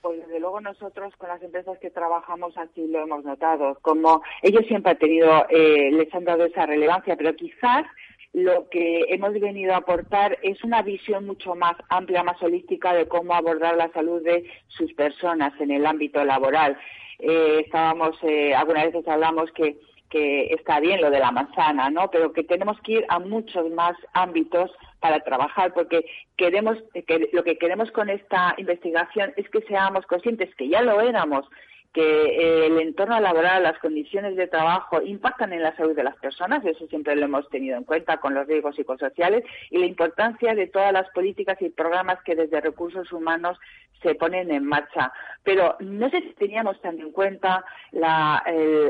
[0.00, 4.64] Pues desde luego nosotros con las empresas que trabajamos así lo hemos notado, como ellos
[4.68, 7.84] siempre han tenido, eh, les han dado esa relevancia, pero quizás
[8.32, 13.06] lo que hemos venido a aportar es una visión mucho más amplia, más holística de
[13.06, 16.78] cómo abordar la salud de sus personas en el ámbito laboral.
[17.18, 19.76] Eh, estábamos, eh, algunas veces hablamos que
[20.10, 22.10] que está bien lo de la manzana, ¿no?
[22.10, 26.04] Pero que tenemos que ir a muchos más ámbitos para trabajar, porque
[26.36, 31.00] queremos, que, lo que queremos con esta investigación es que seamos conscientes, que ya lo
[31.00, 31.46] éramos,
[31.92, 36.16] que eh, el entorno laboral, las condiciones de trabajo impactan en la salud de las
[36.16, 40.54] personas, eso siempre lo hemos tenido en cuenta con los riesgos psicosociales, y la importancia
[40.54, 43.58] de todas las políticas y programas que desde recursos humanos
[44.02, 45.12] se ponen en marcha.
[45.42, 48.44] Pero no sé si teníamos tan en cuenta la,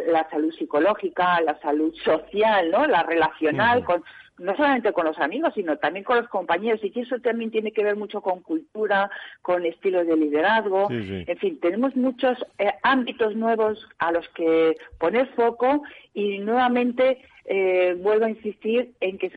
[0.06, 2.86] la salud psicológica, la salud social, ¿no?
[2.86, 4.04] la relacional, con
[4.38, 6.80] no solamente con los amigos, sino también con los compañeros.
[6.82, 9.10] Y eso también tiene que ver mucho con cultura,
[9.42, 10.88] con estilos de liderazgo.
[10.90, 15.82] En fin, tenemos muchos eh, ámbitos nuevos a los que poner foco
[16.14, 19.32] y nuevamente eh, vuelvo a insistir en que es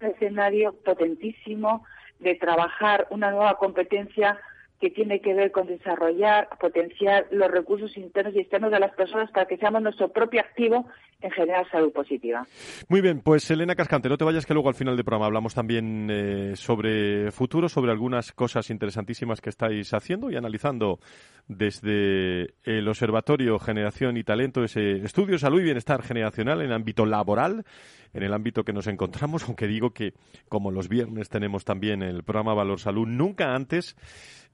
[0.00, 1.84] un escenario potentísimo
[2.18, 4.38] de trabajar una nueva competencia
[4.80, 9.30] que tiene que ver con desarrollar, potenciar los recursos internos y externos de las personas
[9.30, 10.86] para que seamos nuestro propio activo
[11.20, 12.46] en generar salud positiva.
[12.88, 15.54] Muy bien, pues Elena Cascante, no te vayas que luego al final del programa hablamos
[15.54, 21.00] también eh, sobre futuro, sobre algunas cosas interesantísimas que estáis haciendo y analizando
[21.48, 27.64] desde el Observatorio Generación y Talento, ese estudio salud y bienestar generacional en ámbito laboral,
[28.12, 30.12] en el ámbito que nos encontramos, aunque digo que
[30.48, 33.96] como los viernes tenemos también el programa Valor Salud, nunca antes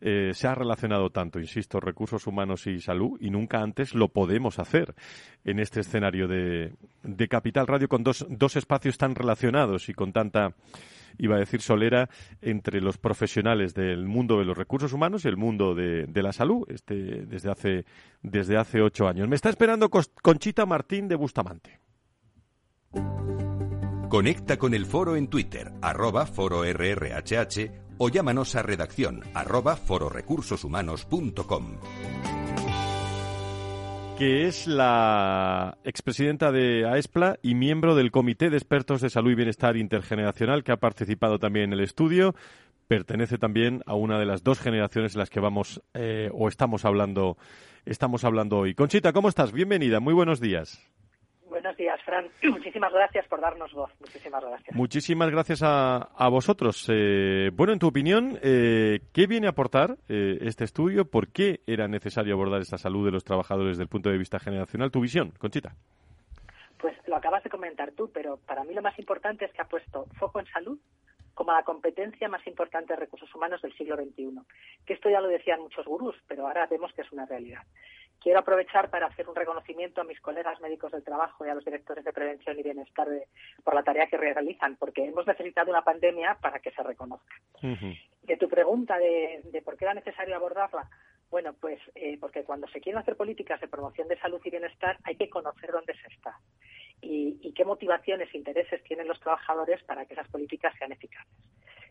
[0.04, 4.58] eh, se ha relacionado tanto, insisto, recursos humanos y salud, y nunca antes lo podemos
[4.58, 4.94] hacer
[5.44, 6.51] en este escenario de,
[7.28, 10.54] Capital Radio con dos, dos espacios tan relacionados y con tanta
[11.18, 12.08] iba a decir solera
[12.40, 16.32] entre los profesionales del mundo de los recursos humanos y el mundo de, de, la
[16.32, 17.84] salud este, desde hace
[18.22, 19.28] desde hace ocho años.
[19.28, 21.80] Me está esperando Conchita Martín de Bustamante.
[24.08, 26.64] Conecta con el foro en Twitter, arroba foro
[27.98, 31.78] o llámanos a redacción arroba fororecursoshumanos.com
[34.18, 39.34] que es la expresidenta de AESPLA y miembro del Comité de Expertos de Salud y
[39.34, 42.34] Bienestar Intergeneracional que ha participado también en el estudio.
[42.88, 46.84] Pertenece también a una de las dos generaciones en las que vamos eh, o estamos
[46.84, 47.36] hablando,
[47.86, 48.74] estamos hablando hoy.
[48.74, 49.52] Conchita, ¿cómo estás?
[49.52, 50.80] Bienvenida, muy buenos días.
[51.52, 52.30] Buenos días, Fran.
[52.50, 53.90] Muchísimas gracias por darnos voz.
[54.00, 54.74] Muchísimas gracias.
[54.74, 56.86] Muchísimas gracias a, vosotros.
[56.90, 61.04] Eh, bueno, en tu opinión, eh, ¿qué viene a aportar eh, este estudio?
[61.04, 64.40] ¿Por qué era necesario abordar esta salud de los trabajadores desde el punto de vista
[64.40, 64.90] generacional?
[64.90, 65.74] Tu visión, Conchita.
[66.78, 69.66] Pues lo acabas de comentar tú, pero para mí lo más importante es que ha
[69.66, 70.78] puesto foco en salud
[71.34, 74.38] como la competencia más importante de recursos humanos del siglo XXI.
[74.86, 77.62] Que esto ya lo decían muchos gurús, pero ahora vemos que es una realidad.
[78.22, 81.64] Quiero aprovechar para hacer un reconocimiento a mis colegas médicos del trabajo y a los
[81.64, 83.08] directores de prevención y bienestar
[83.64, 87.34] por la tarea que realizan, porque hemos necesitado una pandemia para que se reconozca.
[88.22, 90.88] De tu pregunta de, por qué era necesario abordarla,
[91.30, 94.98] bueno, pues eh, porque cuando se quieren hacer políticas de promoción de salud y bienestar
[95.02, 96.38] hay que conocer dónde se está
[97.00, 101.32] y, y qué motivaciones e intereses tienen los trabajadores para que esas políticas sean eficaces.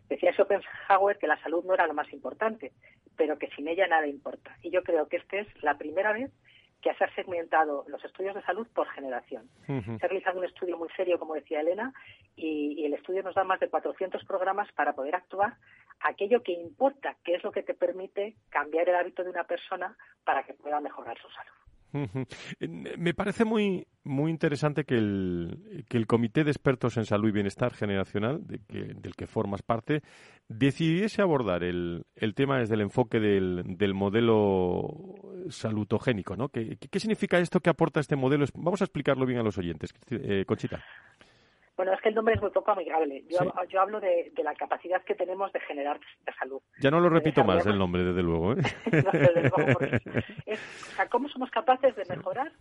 [0.07, 2.71] Decía Schopenhauer que la salud no era lo más importante,
[3.18, 4.57] pero que sin ella nada importa.
[4.62, 6.32] Y yo creo que esta es la primera vez
[6.82, 9.47] que se ha segmentado los estudios de salud por generación.
[9.68, 11.93] Se ha realizado un estudio muy serio, como decía Elena,
[12.36, 15.53] y, el estudio nos da más de 400 programas para poder actuar
[15.99, 19.95] aquello que importa, que es lo que te permite cambiar el hábito de una persona
[20.24, 21.61] para que pueda mejorar su salud.
[22.59, 27.33] Me parece muy, muy interesante que el, que el Comité de Expertos en Salud y
[27.33, 30.01] Bienestar Generacional, del que formas parte,
[30.47, 34.87] decidiese abordar el, el tema desde el enfoque del, del modelo
[35.49, 36.35] salutogénico.
[36.35, 36.49] ¿no?
[36.49, 37.59] ¿Qué, ¿Qué, significa esto?
[37.59, 38.45] ¿Qué aporta este modelo?
[38.55, 39.93] Vamos a explicarlo bien a los oyentes.
[40.09, 40.83] Eh, Conchita.
[41.78, 43.24] Bueno, es que el nombre es muy poco amigable.
[43.30, 46.61] Yo, yo hablo de, la capacidad que tenemos de generar de salud.
[46.80, 48.53] Ya no lo repito más el nombre, desde luego.
[48.53, 48.57] ¿eh?
[50.45, 50.59] es,
[50.91, 52.51] o sea, ¿cómo somos capaces de mejorar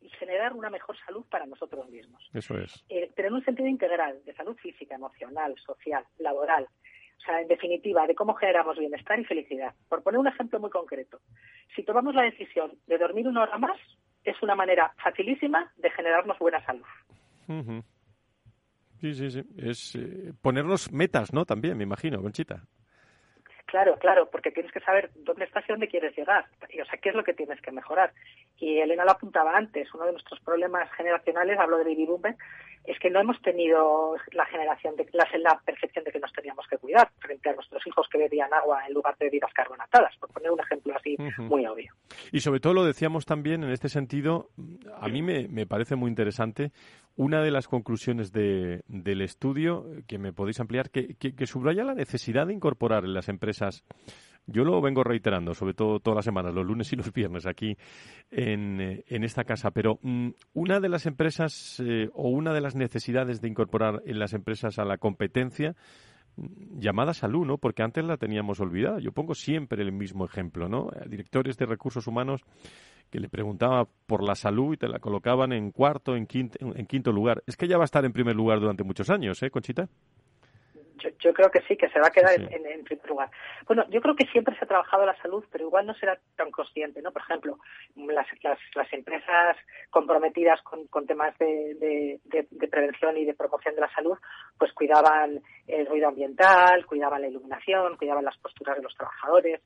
[0.00, 2.22] y generar una mejor salud para nosotros mismos?
[2.32, 2.84] Eso es.
[2.88, 6.66] Eh, pero en un sentido integral, de salud física, emocional, social, laboral.
[7.18, 9.74] O sea, en definitiva, de cómo generamos bienestar y felicidad.
[9.88, 11.20] Por poner un ejemplo muy concreto,
[11.76, 13.78] si tomamos la decisión de dormir una hora más,
[14.24, 16.84] es una manera facilísima de generarnos buena salud.
[19.00, 19.42] Sí, sí, sí.
[19.56, 21.44] Es eh, ponernos metas, ¿no?
[21.44, 22.64] También, me imagino, Conchita.
[23.70, 26.44] Claro, claro, porque tienes que saber dónde estás y dónde quieres llegar.
[26.70, 28.12] Y, o sea, qué es lo que tienes que mejorar.
[28.58, 32.36] Y Elena lo apuntaba antes, uno de nuestros problemas generacionales, hablo de baby boomer,
[32.84, 36.66] es que no hemos tenido la generación de la, la percepción de que nos teníamos
[36.66, 40.30] que cuidar frente a nuestros hijos que bebían agua en lugar de bebidas carbonatadas, por
[40.30, 41.92] poner un ejemplo así muy obvio.
[42.32, 44.50] Y sobre todo lo decíamos también en este sentido,
[44.98, 46.72] a mí me, me parece muy interesante
[47.16, 52.46] una de las conclusiones de, del estudio que me podéis ampliar, que, subraya la necesidad
[52.46, 53.84] de incorporar en las empresas
[54.46, 57.76] yo lo vengo reiterando, sobre todo todas las semanas, los lunes y los viernes, aquí
[58.30, 59.70] en, eh, esta casa.
[59.70, 64.18] Pero mm, una de las empresas eh, o una de las necesidades de incorporar en
[64.18, 65.76] las empresas a la competencia
[66.36, 67.58] mm, llamada salud, ¿no?
[67.58, 68.98] Porque antes la teníamos olvidada.
[68.98, 70.88] Yo pongo siempre el mismo ejemplo, ¿no?
[71.06, 72.42] Directores de recursos humanos
[73.10, 76.86] que le preguntaba por la salud y te la colocaban en cuarto, en quinto, en
[76.86, 77.42] quinto lugar.
[77.46, 79.88] Es que ya va a estar en primer lugar durante muchos años, ¿eh, Conchita?
[81.18, 83.30] yo, creo que sí, que se va a quedar en, primer lugar.
[83.66, 86.50] Bueno, yo creo que siempre se ha trabajado la salud, pero igual no será tan
[86.50, 87.12] consciente, ¿no?
[87.12, 87.58] Por ejemplo,
[87.96, 88.26] las,
[88.74, 89.56] las, empresas
[89.90, 94.16] comprometidas con, con temas de, de, prevención y de promoción de la salud,
[94.58, 99.60] pues cuidaban el ruido ambiental, cuidaban la iluminación, cuidaban las posturas de los trabajadores.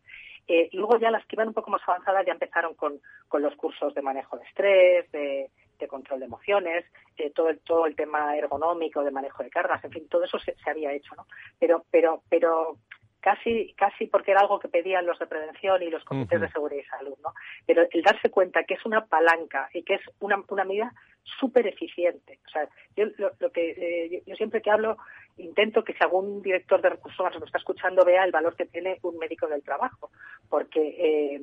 [0.47, 3.55] Eh, luego ya las que iban un poco más avanzadas ya empezaron con, con los
[3.57, 6.85] cursos de manejo de estrés, de, de control de emociones,
[7.17, 10.39] eh, todo, el, todo el tema ergonómico de manejo de cargas, en fin, todo eso
[10.39, 11.27] se, había hecho, ¿no?
[11.59, 12.77] Pero, pero, pero
[13.25, 16.83] casi, casi porque era algo que pedían los de prevención y los comités de seguridad
[16.83, 17.33] y salud, ¿no?
[17.65, 20.93] Pero el darse cuenta que es una palanca y que es una, una medida
[21.41, 22.39] súper eficiente.
[22.47, 24.99] O sea, yo lo, que eh, yo, siempre que hablo
[25.39, 28.67] intento que si algún director de recursos humanos me está escuchando vea el valor que
[28.67, 30.11] tiene un médico del trabajo,
[30.51, 31.41] porque eh,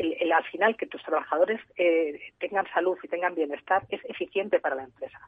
[0.00, 4.76] el, al final que tus trabajadores eh, tengan salud y tengan bienestar es eficiente para
[4.76, 5.18] la empresa.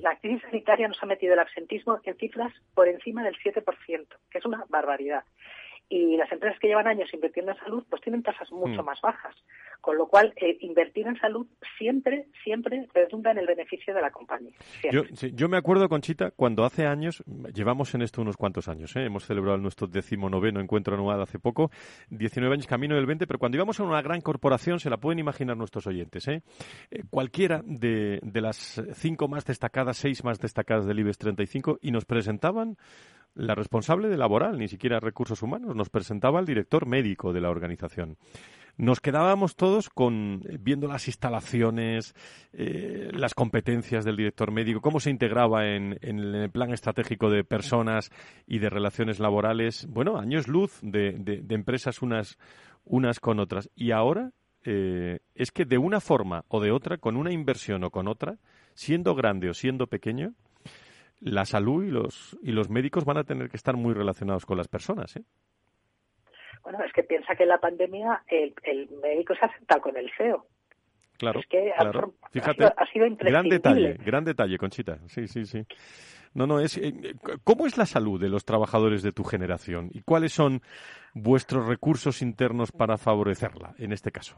[0.00, 4.38] La crisis sanitaria nos ha metido el absentismo en cifras por encima del 7%, que
[4.38, 5.24] es una barbaridad
[5.88, 8.86] y las empresas que llevan años invirtiendo en salud pues tienen tasas mucho mm.
[8.86, 9.34] más bajas.
[9.84, 14.10] Con lo cual, eh, invertir en salud siempre, siempre redunda en el beneficio de la
[14.10, 14.54] compañía.
[14.90, 17.22] Yo, yo, me acuerdo, Conchita, cuando hace años,
[17.52, 19.04] llevamos en esto unos cuantos años, ¿eh?
[19.04, 21.70] hemos celebrado nuestro decimonoveno encuentro anual hace poco,
[22.08, 25.18] 19 años camino del 20, pero cuando íbamos a una gran corporación, se la pueden
[25.18, 26.42] imaginar nuestros oyentes, ¿eh?
[26.90, 31.90] eh cualquiera de, de las cinco más destacadas, seis más destacadas del IBEX 35, y
[31.90, 32.78] nos presentaban
[33.34, 37.50] la responsable de laboral, ni siquiera recursos humanos, nos presentaba el director médico de la
[37.50, 38.16] organización.
[38.76, 42.14] Nos quedábamos todos con eh, viendo las instalaciones,
[42.52, 48.10] eh, las competencias del director médico, cómo se integraba en, el plan estratégico de personas
[48.46, 49.86] y de relaciones laborales.
[49.88, 52.36] Bueno, años luz de, empresas unas,
[52.84, 53.70] unas con otras.
[53.76, 54.32] Y ahora
[54.64, 58.38] eh, es que de una forma o de otra, con una inversión o con otra,
[58.74, 60.34] siendo grande o siendo pequeño,
[61.20, 64.58] la salud y los, y los médicos van a tener que estar muy relacionados con
[64.58, 65.14] las personas.
[65.14, 65.24] ¿eh?
[66.64, 69.96] Bueno, es que piensa que en la pandemia el, el médico se ha sentado con
[69.96, 70.46] el CEO.
[71.18, 71.40] Claro,
[72.32, 74.98] Fíjate, ha sido, gran detalle, gran detalle, Conchita.
[75.06, 75.64] Sí, sí, sí.
[76.34, 80.02] No, no, es, eh, ¿cómo es la salud de los trabajadores de tu generación y
[80.02, 80.60] cuáles son
[81.14, 84.36] vuestros recursos internos para favorecerla en este caso?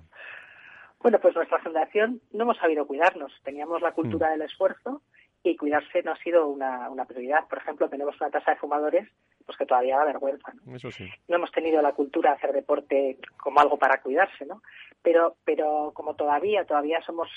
[1.01, 3.33] Bueno, pues nuestra generación no hemos sabido cuidarnos.
[3.43, 4.33] Teníamos la cultura mm.
[4.33, 5.03] del esfuerzo
[5.51, 7.47] y cuidarse no ha sido una, una, prioridad.
[7.49, 9.09] Por ejemplo, tenemos una tasa de fumadores
[9.45, 10.53] pues que todavía da vergüenza.
[10.65, 10.77] ¿no?
[10.77, 11.09] Eso sí.
[11.29, 14.61] no hemos tenido la cultura de hacer deporte como algo para cuidarse, ¿no?
[15.03, 17.29] Pero, pero como todavía, todavía somos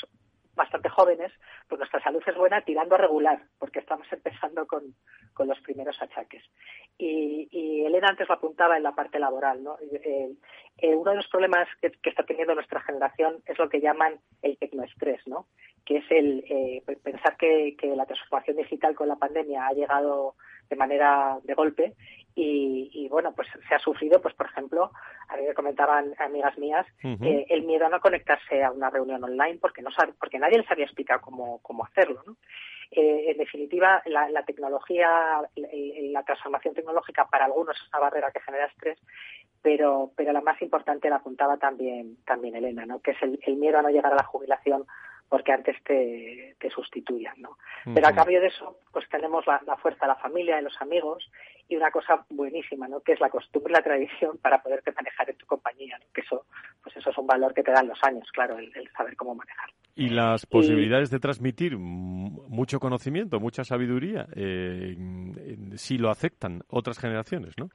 [0.59, 1.31] bastante jóvenes,
[1.67, 4.93] pues nuestra salud es buena tirando a regular, porque estamos empezando con,
[5.47, 6.43] los primeros achaques.
[6.97, 9.63] Y, Elena antes lo apuntaba en la parte laboral.
[9.63, 9.77] ¿no?
[9.79, 10.33] Eh,
[10.77, 14.57] eh, uno de los problemas que, está teniendo nuestra generación es lo que llaman el
[14.57, 15.47] tecnoestrés, ¿no?
[15.85, 20.35] Que es el eh, pensar que, la transformación digital con la pandemia ha llegado
[20.69, 21.93] de manera de golpe
[22.35, 24.91] y, bueno, pues se ha sufrido, pues por ejemplo,
[25.27, 29.57] a mí me comentaban amigas mías, el miedo a no conectarse a una reunión online
[29.59, 32.37] porque no sabe, porque nadie les había explicado cómo, cómo hacerlo, ¿no?
[32.91, 38.65] Eh, en definitiva, la, tecnología, la, transformación tecnológica para algunos es una barrera que genera
[38.65, 38.97] estrés,
[39.61, 42.99] pero, pero la más importante la apuntaba también, también Elena, ¿no?
[42.99, 44.85] que es el, miedo a no llegar a la jubilación
[45.29, 47.57] porque antes te, te sustituyan, ¿no?
[47.93, 51.29] Pero a cambio de eso, pues tenemos la, fuerza de la familia, de los amigos
[51.67, 52.99] y una cosa buenísima, ¿no?
[53.01, 56.45] Que es la costumbre, la tradición para poderte manejar en tu compañía, Que eso,
[56.83, 59.69] pues eso es un valor que te dan los años, claro, el, saber cómo manejar.
[59.95, 64.95] Y las posibilidades de transmitir mucho conocimiento, mucha sabiduría, eh,
[65.75, 67.69] si lo aceptan otras generaciones, ¿no?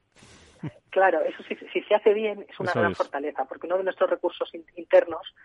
[0.89, 4.09] Claro, eso si, si se hace bien es una gran fortaleza, porque uno de nuestros
[4.09, 5.35] recursos internos,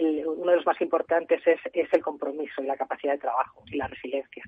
[0.00, 3.76] uno de los más importantes es, es, el compromiso y la capacidad de trabajo y
[3.76, 4.42] la resiliencia.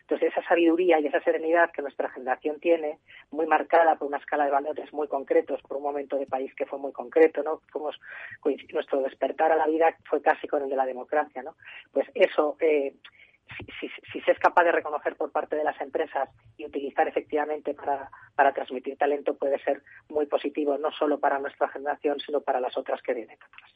[0.00, 2.98] Entonces, esa sabiduría y esa serenidad que nuestra generación tiene,
[3.30, 6.66] muy marcada por una escala de valores muy concretos, por un momento de país que
[6.66, 7.60] fue muy concreto, ¿no?
[7.70, 7.90] Como
[8.72, 11.54] nuestro despertar a la vida fue casi con el de la democracia, ¿no?
[11.92, 12.94] Pues eso, eh,
[13.80, 18.10] si, se es capaz de reconocer por parte de las empresas y utilizar efectivamente para,
[18.34, 22.76] para transmitir talento puede ser muy positivo, no solo para nuestra generación, sino para las
[22.76, 23.70] otras que vienen atrás.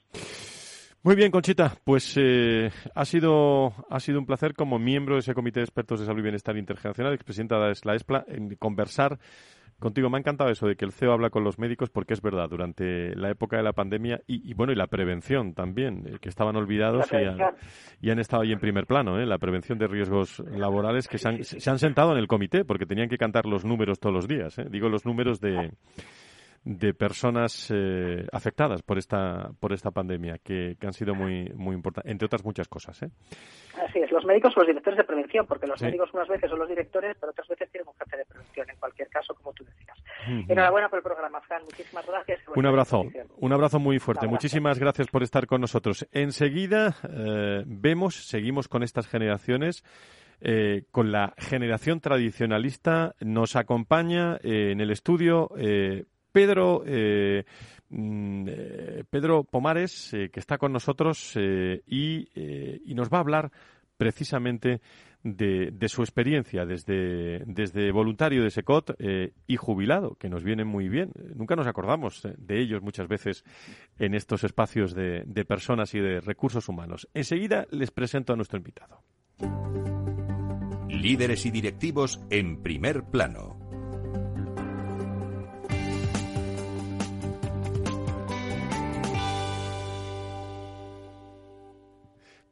[1.05, 1.77] Muy bien, Conchita.
[1.85, 6.01] Pues eh, ha, sido, ha sido un placer como miembro de ese Comité de Expertos
[6.01, 9.19] de Salud y Bienestar Intergeneracional, expresidenta de la ESPLA, en conversar
[9.79, 10.11] contigo.
[10.11, 12.49] Me ha encantado eso de que el CEO habla con los médicos porque es verdad,
[12.49, 16.57] durante la época de la pandemia y, bueno, y la prevención también, eh, que estaban
[16.57, 17.11] olvidados
[18.01, 19.27] y han, estado ahí en primer plano, ¿eh?
[19.27, 22.87] la prevención de riesgos laborales que se han, se han, sentado en el comité porque
[22.87, 24.59] tenían que cantar los números todos los días.
[24.59, 24.67] ¿eh?
[24.71, 25.73] Digo los números de
[26.65, 32.11] de personas eh, afectadas por esta por esta pandemia que, han sido muy muy importantes
[32.11, 33.11] entre otras muchas cosas ¿eh?
[33.87, 34.11] así es.
[34.11, 37.17] Los médicos o los directores de prevención porque los médicos unas veces son los directores
[37.21, 39.99] pero otras veces tienen un jefe de prevención en cualquier caso como tú decías.
[40.49, 41.63] Enhorabuena por el programa Fran.
[41.65, 43.05] Muchísimas gracias un abrazo.
[43.37, 44.27] un abrazo muy fuerte.
[44.27, 46.09] Muchísimas gracias por estar con nosotros.
[46.13, 49.85] Enseguida eh, vemos seguimos con estas generaciones
[50.91, 53.15] con la generación tradicionalista.
[53.21, 56.05] Nos acompaña en el estudio eh,
[57.91, 62.29] mm, eh, Pedro Pomares, eh, que está con nosotros y,
[62.95, 63.53] nos va a hablar
[63.97, 64.81] precisamente
[65.23, 68.97] de, su experiencia desde, desde, voluntario de SECOT
[69.47, 71.13] y jubilado, que nos viene muy bien.
[71.35, 73.45] Nunca nos acordamos de ellos muchas veces
[73.99, 77.09] en estos espacios de, de personas y de recursos humanos.
[77.15, 79.03] Enseguida les presento a nuestro invitado.
[80.89, 83.64] Líderes y directivos en primer plano.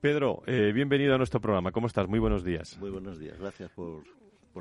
[0.02, 1.70] Pedro, eh, bienvenido a nuestro programa.
[1.70, 2.08] ¿Cómo estás?
[2.08, 2.76] Muy buenos días.
[2.80, 3.38] Muy buenos días.
[3.38, 4.02] Gracias por,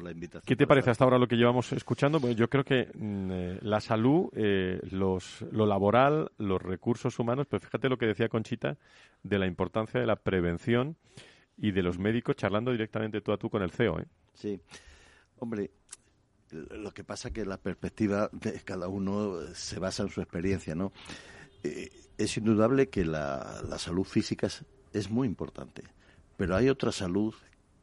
[0.03, 0.43] la invitación.
[0.45, 2.19] ¿Qué te parece hasta ahora lo que llevamos escuchando?
[2.19, 7.47] Bueno, yo creo que mm, eh, la salud, eh, los, lo laboral, los recursos humanos,
[7.49, 8.77] pero fíjate lo que decía Conchita
[9.23, 10.95] de la importancia de la prevención
[11.57, 13.99] y de los médicos charlando directamente tú a tú con el CEO.
[13.99, 14.05] ¿eh?
[14.35, 14.61] Sí.
[15.39, 15.71] Hombre,
[16.51, 20.75] lo que pasa es que la perspectiva de cada uno se basa en su experiencia,
[20.75, 20.91] ¿no?
[21.63, 25.83] es indudable que la, la salud física es es muy importante.
[26.37, 27.33] Pero hay otra salud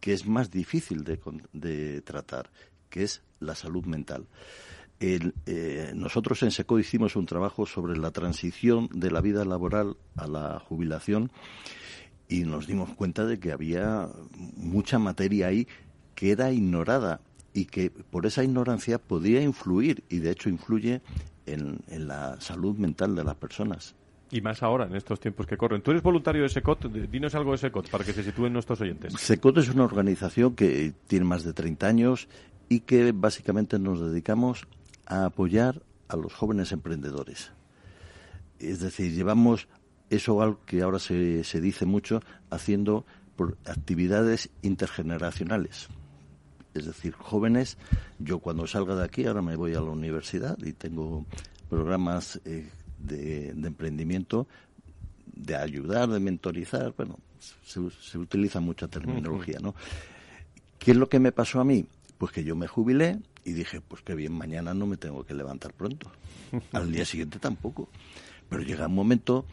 [0.00, 2.50] que es más difícil de, tratar,
[2.88, 4.26] que es la salud mental.
[5.00, 10.26] Eh, nosotros en SECO hicimos un trabajo sobre la transición de la vida laboral a
[10.26, 11.30] la jubilación
[12.28, 14.08] y nos dimos cuenta de que había
[14.56, 15.68] mucha materia ahí
[16.16, 17.20] que era ignorada
[17.54, 21.00] y que por esa ignorancia podía influir y de hecho influye
[21.46, 23.94] en la salud mental de las personas.
[24.30, 25.80] Y más ahora, en estos tiempos que corren.
[25.80, 26.86] Tú eres voluntario de SECOT.
[27.10, 29.14] Dinos algo de SECOT para que se sitúen nuestros oyentes.
[29.14, 32.28] SECOT es una organización que tiene más de 30 años
[32.68, 34.66] y que básicamente nos dedicamos
[35.06, 37.52] a apoyar a los jóvenes emprendedores.
[38.58, 39.68] Es decir, llevamos
[40.10, 42.20] eso algo que ahora se, se dice mucho,
[42.50, 43.06] haciendo
[43.36, 45.88] por actividades intergeneracionales.
[46.74, 47.78] Es decir, jóvenes,
[48.18, 51.24] yo cuando salga de aquí, ahora me voy a la universidad y tengo
[51.68, 52.68] programas eh,
[52.98, 54.46] de, emprendimiento,
[55.26, 57.18] de ayudar, de mentorizar, bueno,
[57.64, 59.74] se, utiliza mucha terminología, ¿no?
[60.78, 61.86] ¿Qué es lo que me pasó a mí?
[62.18, 65.34] Pues que yo me jubilé y dije, pues que bien, mañana no me tengo que
[65.34, 66.10] levantar pronto.
[66.72, 67.88] Al día siguiente tampoco.
[68.48, 69.44] Pero llega un momento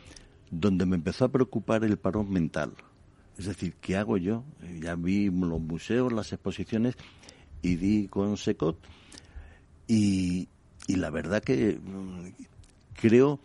[0.52, 2.74] donde me empezó a preocupar el parón mental.
[3.38, 4.44] Es decir, ¿qué hago yo?
[4.80, 6.96] Ya vi los museos, las exposiciones
[7.62, 8.78] y di con Secot
[9.88, 10.48] y,
[10.88, 11.80] y la verdad que
[13.00, 13.40] creo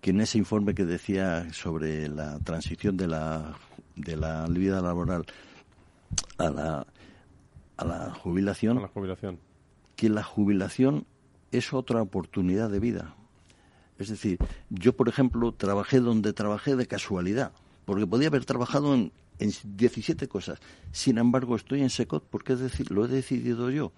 [0.00, 3.56] que en ese informe que decía sobre la transición de la,
[3.96, 5.24] de la vida laboral
[6.38, 6.86] a la,
[7.76, 9.38] a la jubilación, A la jubilación.
[9.96, 11.06] que la jubilación
[11.50, 13.14] es otra oportunidad de vida.
[13.98, 14.38] Es decir,
[14.70, 17.52] yo, por ejemplo, trabajé donde trabajé de casualidad,
[17.84, 19.10] porque podía haber trabajado en,
[19.40, 20.60] en 17 cosas.
[20.92, 23.92] Sin embargo, estoy en SECOT porque es decir, lo he decidido yo.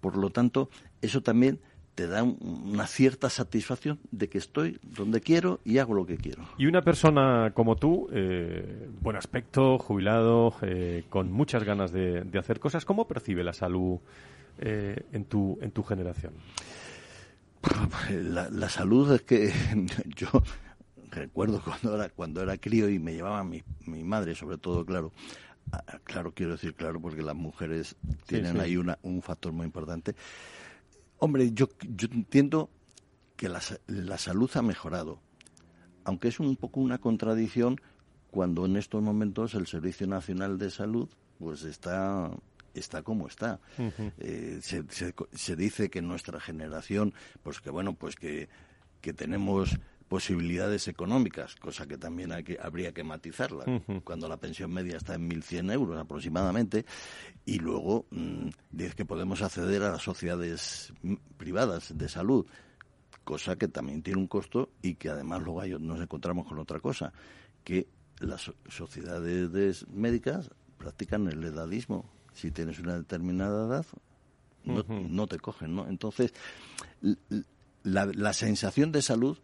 [0.00, 0.70] Por lo tanto,
[1.00, 1.58] eso también
[1.94, 2.38] te da un-
[2.72, 6.42] una cierta satisfacción de que estoy donde quiero y hago lo que quiero.
[6.56, 12.38] Y una persona como tú, eh, buen aspecto, jubilado, eh, con muchas ganas de, de
[12.38, 13.98] hacer cosas, ¿cómo percibe la salud
[14.58, 16.32] eh, en, tu, en tu generación?
[18.10, 19.52] La, la salud es que
[20.16, 20.28] yo
[21.10, 25.12] recuerdo cuando era cuando era crío y me llevaba mi, mi madre, sobre todo, claro.
[25.70, 27.94] Ah, Claro, quiero decir claro, porque las mujeres
[28.26, 28.60] tienen sí.
[28.60, 30.14] ahí una, un factor muy importante.
[31.24, 32.68] Hombre, yo, yo entiendo
[33.36, 35.20] que la, la salud ha mejorado,
[36.02, 37.80] aunque es un poco una contradicción
[38.32, 41.08] cuando en estos momentos el Servicio Nacional de Salud
[41.38, 42.28] pues está
[42.74, 43.60] está como está.
[44.18, 47.14] Eh, se, se- se dice que nuestra generación,
[47.44, 48.48] pues que bueno, pues que,
[49.00, 49.78] que tenemos
[50.12, 53.64] posibilidades económicas, cosa que también hay que, habría que matizarla,
[54.04, 56.84] cuando la pensión media está en 1.100 euros aproximadamente,
[57.46, 62.44] y luego mm, dice que podemos acceder a las sociedades mm, privadas de salud,
[63.24, 66.78] cosa que también tiene un costo y que además luego hay- nos encontramos con otra
[66.78, 67.10] cosa,
[67.64, 67.86] que
[68.20, 72.04] las so- sociedades de- médicas practican el edadismo.
[72.34, 73.86] Si tienes una determinada edad,
[74.64, 75.88] no, no te cogen, ¿no?
[75.88, 76.34] Entonces,
[77.82, 79.38] la, la sensación de salud,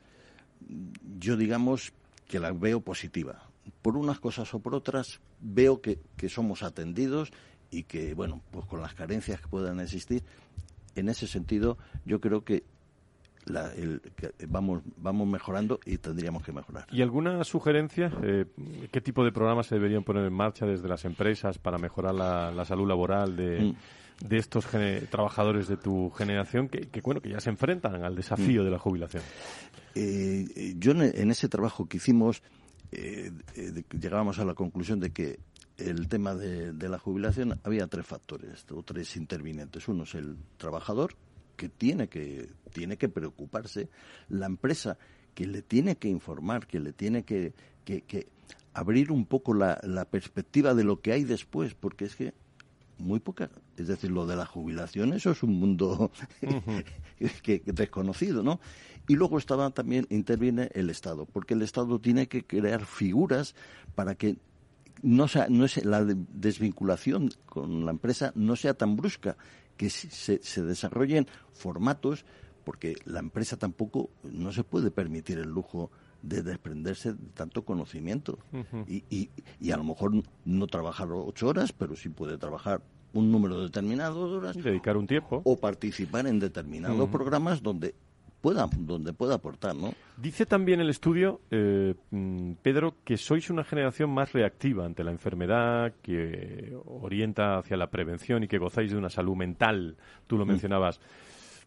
[1.18, 1.92] yo digamos
[2.26, 3.42] que la veo positiva.
[3.82, 7.30] Por unas cosas o por otras, veo que, que somos atendidos
[7.70, 10.22] y que, bueno, pues con las carencias que puedan existir,
[10.96, 12.64] en ese sentido, yo creo que,
[13.44, 16.86] la- el- que vamos, vamos mejorando y tendríamos que mejorar.
[16.90, 18.12] ¿Y alguna sugerencia?
[18.22, 18.44] Eh,
[18.90, 22.50] ¿Qué tipo de programas se deberían poner en marcha desde las empresas para mejorar la,
[22.50, 23.74] la salud laboral de, Mm.
[24.20, 24.66] De estos
[25.10, 28.64] trabajadores de tu generación que, que, bueno, que ya se enfrentan al desafío Mm.
[28.64, 29.22] de la jubilación?
[29.94, 32.42] Eh, eh, yo en, ese trabajo que hicimos
[32.92, 35.38] eh, eh, llegábamos a la conclusión de que
[35.76, 39.86] el tema de, de la jubilación había tres factores o tres intervinientes.
[39.88, 41.14] Uno es el trabajador
[41.56, 43.88] que tiene que tiene que preocuparse,
[44.28, 44.98] la empresa
[45.34, 47.52] que le tiene que informar, que le tiene que,
[47.84, 48.26] que- que
[48.74, 52.32] abrir un poco la, la perspectiva de lo que hay después, porque es que
[52.98, 56.10] muy poca, es decir, lo de la jubilación, eso es un mundo
[57.42, 58.60] que, que desconocido, ¿no?
[59.08, 63.54] Y luego estaba también, interviene el Estado, porque el Estado tiene que crear figuras
[63.94, 64.36] para que
[65.02, 69.36] no sea, no es la de- desvinculación con la empresa no sea tan brusca,
[69.76, 72.24] que se- se desarrollen formatos,
[72.64, 75.90] porque la empresa tampoco no se puede permitir el lujo
[76.22, 78.38] de desprenderse de tanto conocimiento
[78.86, 80.12] y, y, y a lo mejor
[80.44, 82.80] no trabajar ocho horas, pero sí puede trabajar
[83.14, 85.40] un número determinado de horas Dedicar un tiempo.
[85.44, 87.94] o participar en determinados programas donde
[88.40, 89.92] pueda donde pueda aportar, ¿no?
[90.16, 95.10] Dice también el estudio, eh, mm, Pedro, que sois una generación más reactiva ante la
[95.10, 99.96] enfermedad, que orienta hacia la prevención y que gozáis de una salud mental.
[100.28, 100.48] Tú lo Mm.
[100.48, 101.00] mencionabas.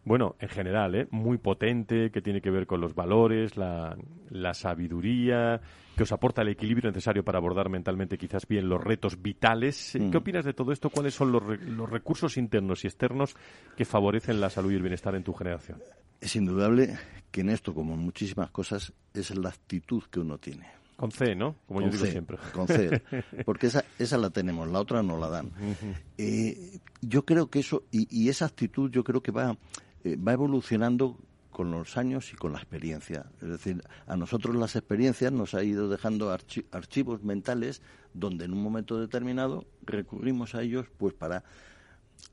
[0.03, 1.07] Bueno, en general, ¿eh?
[1.11, 3.95] muy potente, que tiene que ver con los valores, la,
[4.31, 5.61] la sabiduría,
[5.95, 9.95] que os aporta el equilibrio necesario para abordar mentalmente quizás bien los retos vitales.
[9.95, 10.09] Eh, Mm.
[10.11, 10.89] ¿Qué opinas de todo esto?
[10.89, 13.35] ¿Cuáles son los, re- los recursos internos y externos
[13.77, 15.77] que favorecen la salud y el bienestar en tu generación?
[16.19, 16.97] Es indudable
[17.29, 20.65] que en esto, como en muchísimas cosas, es la actitud que uno tiene.
[20.95, 21.55] Con C, ¿no?
[21.67, 22.37] Como yo digo C, siempre.
[22.53, 23.01] Con C,
[23.45, 25.51] porque esa, esa la tenemos, la otra no la dan.
[26.17, 29.57] Eh, yo creo que eso, y, y esa actitud yo creo que va,
[30.03, 31.17] eh, va evolucionando
[31.51, 33.25] con los años y con la experiencia.
[33.41, 37.81] Es decir, a nosotros las experiencias nos ha ido dejando archi- archivos mentales
[38.13, 41.43] donde en un momento determinado recurrimos a ellos pues para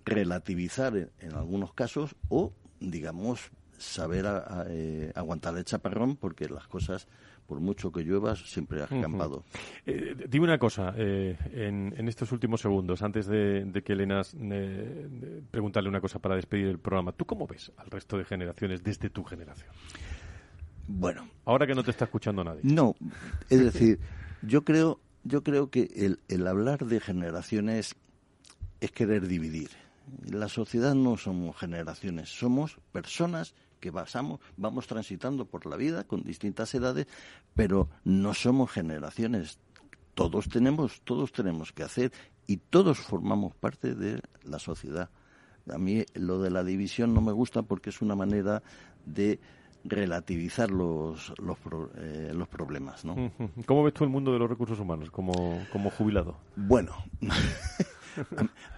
[0.04, 6.66] relativizar en, en algunos casos o, digamos, saber a, eh, aguantar el chaparrón porque las
[6.68, 7.08] cosas,
[7.48, 9.42] por mucho que llueva, siempre has campado.
[9.86, 14.20] Eh, dime una cosa, eh, en, en estos últimos segundos, antes de, de que Elena
[14.38, 18.84] eh, preguntarle una cosa para despedir el programa, ¿tú cómo ves al resto de generaciones
[18.84, 19.70] desde tu generación?
[20.86, 22.60] Bueno, Ahora que no te está escuchando nadie.
[22.64, 22.94] No,
[23.48, 23.98] es decir,
[24.42, 27.96] yo creo, yo creo que el, el hablar de generaciones
[28.82, 29.70] es querer dividir.
[30.30, 36.22] La sociedad no somos generaciones, somos personas que basamos, vamos transitando por la vida con
[36.22, 37.06] distintas edades,
[37.54, 39.58] pero no somos generaciones.
[40.14, 42.12] todos tenemos, todos tenemos que hacer
[42.46, 45.10] y todos formamos parte de la sociedad.
[45.70, 48.62] A mí lo de la división no me gusta porque es una manera
[49.04, 49.38] de
[49.84, 51.58] relativizar los, los,
[51.96, 53.04] eh, los problemas.
[53.04, 53.32] ¿no?
[53.66, 55.32] ¿Cómo ves tú el mundo de los recursos humanos como,
[55.72, 56.36] como jubilado?
[56.56, 56.92] Bueno,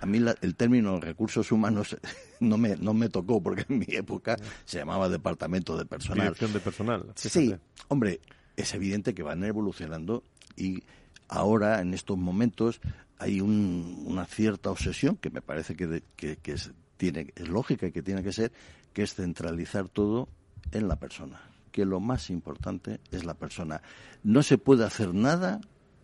[0.00, 1.96] a, mí el término recursos humanos
[2.40, 6.26] no me, no me tocó porque en mi época se llamaba departamento de personal.
[6.26, 7.12] Dirección de personal.
[7.14, 7.54] Sí,
[7.88, 8.20] hombre,
[8.56, 10.22] es evidente que van evolucionando
[10.56, 10.82] y
[11.28, 12.80] ahora, en estos momentos,
[13.18, 18.02] hay una cierta obsesión que me parece que, que, es, tiene, es lógica y que
[18.02, 18.52] tiene que ser,
[18.92, 20.28] que es centralizar todo
[20.72, 23.82] en la persona, que lo más importante es la persona.
[24.22, 25.60] No se puede hacer nada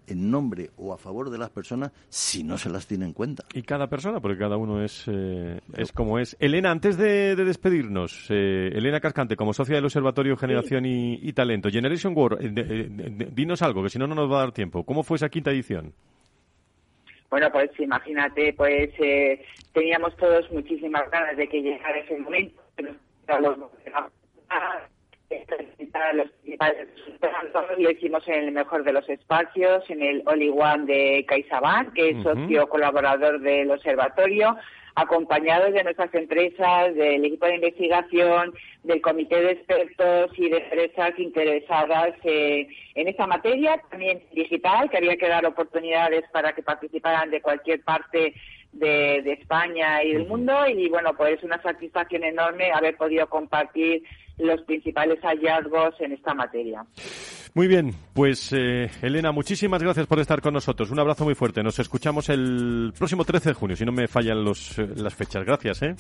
[0.07, 3.45] en nombre o a favor de las personas si no se las tiene en cuenta.
[3.53, 6.37] Y cada persona, porque cada uno es, eh, es como es.
[6.41, 12.13] Elena, antes de, despedirnos, eh, Elena Cascante, como socia del Observatorio Generación y, Talento, Generation
[12.17, 14.85] War, eh, dinos algo, que si no, no nos va a dar tiempo.
[14.85, 15.93] ¿Cómo fue esa quinta edición?
[17.29, 18.91] Bueno, pues imagínate, pues
[19.73, 22.63] teníamos todos muchísimas ganas de que llegara ese momento,
[23.41, 23.59] los
[25.29, 26.31] principales
[27.79, 32.11] lo hicimos en el mejor de los espacios, en el Oli One de CaixaBank, que
[32.11, 34.57] es socio colaborador del observatorio,
[34.95, 41.19] acompañados de nuestras empresas, del equipo de investigación, del comité de expertos y de empresas
[41.19, 47.43] interesadas en esta materia, también digital, que había que dar oportunidades para que participaran de
[47.43, 48.33] cualquier parte
[48.73, 50.67] de, de España y del mundo.
[50.67, 54.03] Y bueno, pues una satisfacción enorme haber podido compartir
[54.39, 56.85] los principales hallazgos en esta materia.
[57.55, 60.91] Muy bien, pues eh, Elena, muchísimas gracias por estar con nosotros.
[60.91, 61.63] Un abrazo muy fuerte.
[61.63, 65.43] Nos escuchamos el próximo 13 de junio, si no me fallan los, eh, las fechas.
[65.43, 65.83] Gracias.
[65.83, 65.95] ¿eh?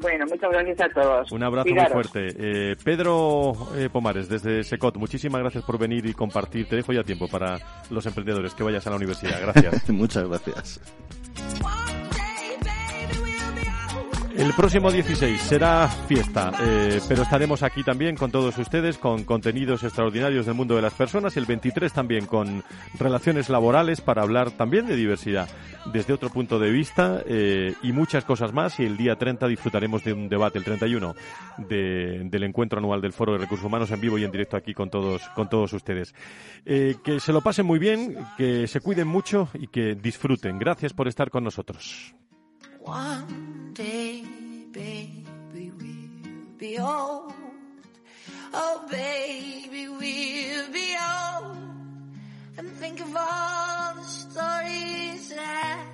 [0.00, 1.30] Bueno, muchas gracias a todos.
[1.30, 2.28] Un abrazo muy fuerte.
[2.36, 3.52] Eh, Pedro
[3.92, 6.66] Pomares, desde Secot, muchísimas gracias por venir y compartir.
[6.66, 7.58] Te dejo ya tiempo para
[7.90, 9.40] los emprendedores que vayas a la universidad.
[9.40, 9.88] Gracias.
[9.90, 10.80] muchas gracias.
[14.36, 19.84] El próximo 16 será fiesta, eh, pero estaremos aquí también con todos ustedes con contenidos
[19.84, 21.36] extraordinarios del mundo de las personas.
[21.36, 22.64] El 23 también con
[22.98, 25.48] relaciones laborales para hablar también de diversidad
[25.92, 28.80] desde otro punto de vista eh, y muchas cosas más.
[28.80, 31.14] Y el día 30 disfrutaremos de un debate, el 31,
[31.58, 34.90] del encuentro anual del Foro de Recursos Humanos en vivo y en directo aquí con
[34.90, 36.12] todos, con todos ustedes.
[36.66, 40.58] Eh, que se lo pasen muy bien, que se cuiden mucho y que disfruten.
[40.58, 42.16] Gracias por estar con nosotros.
[42.84, 44.22] One day,
[44.70, 45.24] baby,
[45.54, 47.32] we'll be old.
[48.52, 51.56] Oh, baby, we'll be old.
[52.58, 55.93] And think of all the stories that